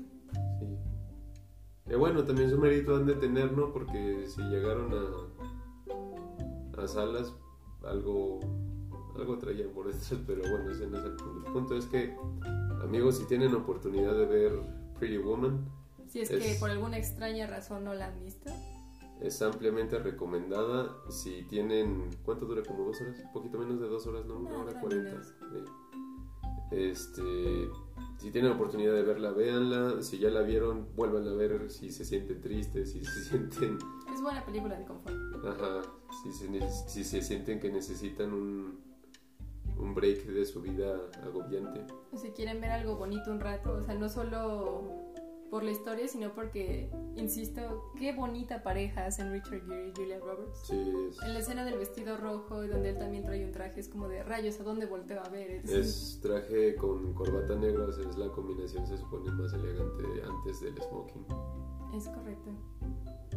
Y 1.87 1.95
bueno, 1.95 2.23
también 2.23 2.51
su 2.51 2.59
mérito 2.59 2.97
han 2.97 3.07
de 3.07 3.15
tener, 3.15 3.51
¿no? 3.51 3.73
Porque 3.73 4.27
si 4.27 4.43
llegaron 4.43 4.93
a, 4.93 6.83
a 6.83 6.87
salas, 6.87 7.33
algo 7.83 8.41
algo 9.19 9.39
traían 9.39 9.71
por 9.71 9.87
detrás, 9.93 10.15
pero 10.27 10.43
bueno, 10.43 10.71
ese 10.71 10.87
no 10.87 10.99
es 10.99 11.05
el 11.05 11.17
punto. 11.17 11.47
El 11.47 11.53
punto 11.53 11.77
es 11.77 11.87
que, 11.87 12.17
amigos, 12.83 13.19
si 13.19 13.25
tienen 13.27 13.55
oportunidad 13.55 14.15
de 14.15 14.27
ver 14.27 14.53
Pretty 14.99 15.19
Woman, 15.19 15.69
si 16.09 16.21
es, 16.21 16.31
que 16.31 16.57
por 16.61 16.71
alguna 16.71 16.99
extraña 16.99 17.47
razón 17.47 17.85
no 17.85 17.93
la 17.93 18.07
han 18.07 18.21
visto, 18.21 18.51
es 19.21 19.43
ampliamente 19.43 19.99
recomendada. 19.99 20.97
Si 21.11 21.43
tienen, 21.45 22.11
¿cuánto 22.25 22.47
dura? 22.47 22.63
Como 22.63 22.85
dos 22.85 23.01
horas, 23.01 23.19
un 23.25 23.33
poquito 23.33 23.59
menos 23.59 23.81
de 23.81 23.89
dos 23.89 24.07
horas, 24.07 24.25
¿no? 24.27 24.39
Una 24.39 24.59
hora 24.59 24.81
cuarenta. 24.81 25.23
Este, 26.71 27.71
si 28.19 28.31
tienen 28.31 28.53
oportunidad 28.53 28.93
de 28.93 29.03
verla, 29.03 29.31
véanla. 29.33 30.03
Si 30.03 30.19
ya 30.19 30.31
la 30.31 30.43
vieron, 30.43 30.89
vuelvan 30.95 31.27
a 31.29 31.33
ver 31.33 31.71
si 31.71 31.91
se 31.91 32.05
sienten 32.05 32.41
tristes, 32.41 32.93
si 32.93 33.05
se 33.05 33.25
sienten. 33.29 33.79
Es 34.13 34.23
buena 34.23 34.45
película 34.45 34.79
de 34.79 34.85
confort. 34.85 35.17
Ajá, 35.45 35.83
si 36.23 36.33
si 36.89 37.05
se 37.05 37.23
sienten 37.23 37.61
que 37.61 37.71
necesitan 37.71 38.33
un 38.33 38.86
un 39.79 39.95
break 39.95 40.27
de 40.27 40.45
su 40.45 40.61
vida 40.61 40.99
agobiante. 41.23 41.81
O 42.13 42.17
si 42.17 42.31
quieren 42.31 42.61
ver 42.61 42.71
algo 42.71 42.97
bonito 42.97 43.31
un 43.31 43.41
rato, 43.41 43.75
o 43.75 43.83
sea, 43.83 43.95
no 43.95 44.09
solo 44.09 45.07
por 45.51 45.63
la 45.63 45.71
historia, 45.71 46.09
sino 46.09 46.35
porque, 46.35 46.91
insisto, 47.17 47.93
qué 47.99 48.13
bonita 48.15 48.63
pareja 48.63 49.07
hacen 49.07 49.33
Richard 49.33 49.65
Gere 49.67 49.89
y 49.89 49.93
Julia 49.97 50.19
Roberts. 50.19 50.67
Sí, 50.67 50.75
En 50.75 51.33
la 51.33 51.39
escena 51.39 51.65
del 51.65 51.79
vestido 51.79 52.17
rojo 52.17 52.67
donde 52.67 52.91
él 52.91 52.99
también 52.99 53.25
trae 53.25 53.45
un 53.45 53.53
traje, 53.53 53.81
es 53.81 53.89
como 53.89 54.09
de 54.09 54.23
rayos, 54.23 54.59
¿a 54.61 54.65
dónde 54.65 54.87
volteo 54.87 55.21
a 55.21 55.29
ver? 55.29 55.63
Es, 55.65 56.19
traje 56.21 56.75
con 56.77 57.15
corbata 57.15 57.55
negra, 57.55 57.85
o 57.85 57.93
sea, 57.93 58.09
es 58.09 58.17
la 58.17 58.29
combinación, 58.33 58.87
se 58.87 58.99
supone, 58.99 59.31
más 59.31 59.53
elegante 59.53 60.05
antes 60.25 60.61
del 60.61 60.75
smoking. 60.83 61.27
Es 61.95 62.09
correcto. 62.09 62.51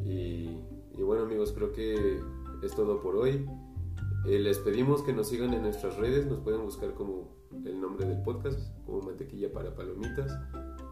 Y, 0.04 0.60
y 0.98 1.02
bueno 1.02 1.24
amigos, 1.24 1.54
creo 1.54 1.72
que 1.72 2.20
es 2.64 2.76
todo 2.76 3.00
por 3.02 3.16
hoy. 3.16 3.46
Eh, 4.26 4.38
les 4.40 4.60
pedimos 4.60 5.02
que 5.02 5.14
nos 5.14 5.30
sigan 5.30 5.54
en 5.54 5.64
nuestras 5.64 5.96
redes, 5.98 6.26
nos 6.26 6.40
pueden 6.40 6.64
buscar 6.64 6.94
como 6.94 7.30
el 7.66 7.80
nombre 7.80 8.06
del 8.06 8.22
podcast, 8.22 8.60
como 8.86 9.02
Mantequilla 9.02 9.52
para 9.52 9.74
Palomitas. 9.74 10.32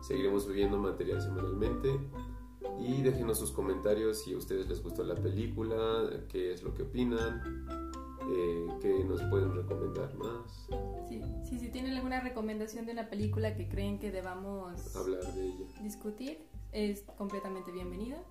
Seguiremos 0.02 0.44
subiendo 0.44 0.78
material 0.78 1.22
semanalmente 1.22 2.00
y 2.80 3.02
déjenos 3.02 3.40
sus 3.40 3.52
comentarios 3.52 4.24
si 4.24 4.34
a 4.34 4.38
ustedes 4.38 4.68
les 4.68 4.82
gustó 4.82 5.04
la 5.04 5.16
película, 5.16 6.10
qué 6.30 6.54
es 6.54 6.64
lo 6.64 6.74
que 6.74 6.84
opinan, 6.84 7.68
eh, 8.30 8.68
qué 8.82 9.04
nos 9.04 9.22
pueden 9.24 9.54
recomendar 9.54 10.16
más. 10.16 10.68
Sí, 11.10 11.22
sí, 11.50 11.60
si 11.60 11.70
tienen 11.70 11.94
alguna 11.96 12.22
recomendación 12.22 12.86
de 12.86 12.94
una 12.94 13.10
película 13.10 13.56
que 13.56 13.68
creen 13.68 14.00
que 14.00 14.12
debamos 14.12 14.96
hablar 14.96 15.24
de 15.34 15.48
ella, 15.48 15.66
discutir, 15.82 16.48
es 16.72 17.02
completamente 17.18 17.72
bienvenida. 17.72 18.24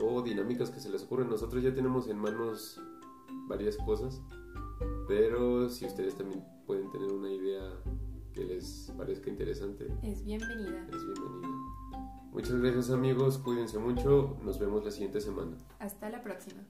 O 0.00 0.22
dinámicas 0.22 0.70
que 0.70 0.78
se 0.78 0.90
les 0.90 1.02
ocurren. 1.02 1.28
Nosotros 1.28 1.62
ya 1.62 1.74
tenemos 1.74 2.08
en 2.08 2.18
manos 2.18 2.80
varias 3.46 3.76
cosas, 3.78 4.20
pero 5.06 5.68
si 5.68 5.86
ustedes 5.86 6.14
también 6.14 6.44
pueden 6.66 6.90
tener 6.90 7.10
una 7.12 7.30
idea 7.30 7.62
que 8.32 8.44
les 8.44 8.92
parezca 8.96 9.30
interesante, 9.30 9.86
es 10.02 10.24
bienvenida. 10.24 10.86
Es 10.92 11.04
bienvenida. 11.04 11.48
Muchas 12.32 12.60
gracias 12.60 12.90
amigos, 12.90 13.38
cuídense 13.38 13.78
mucho, 13.78 14.36
nos 14.44 14.58
vemos 14.58 14.84
la 14.84 14.90
siguiente 14.90 15.20
semana. 15.20 15.56
Hasta 15.78 16.10
la 16.10 16.22
próxima. 16.22 16.62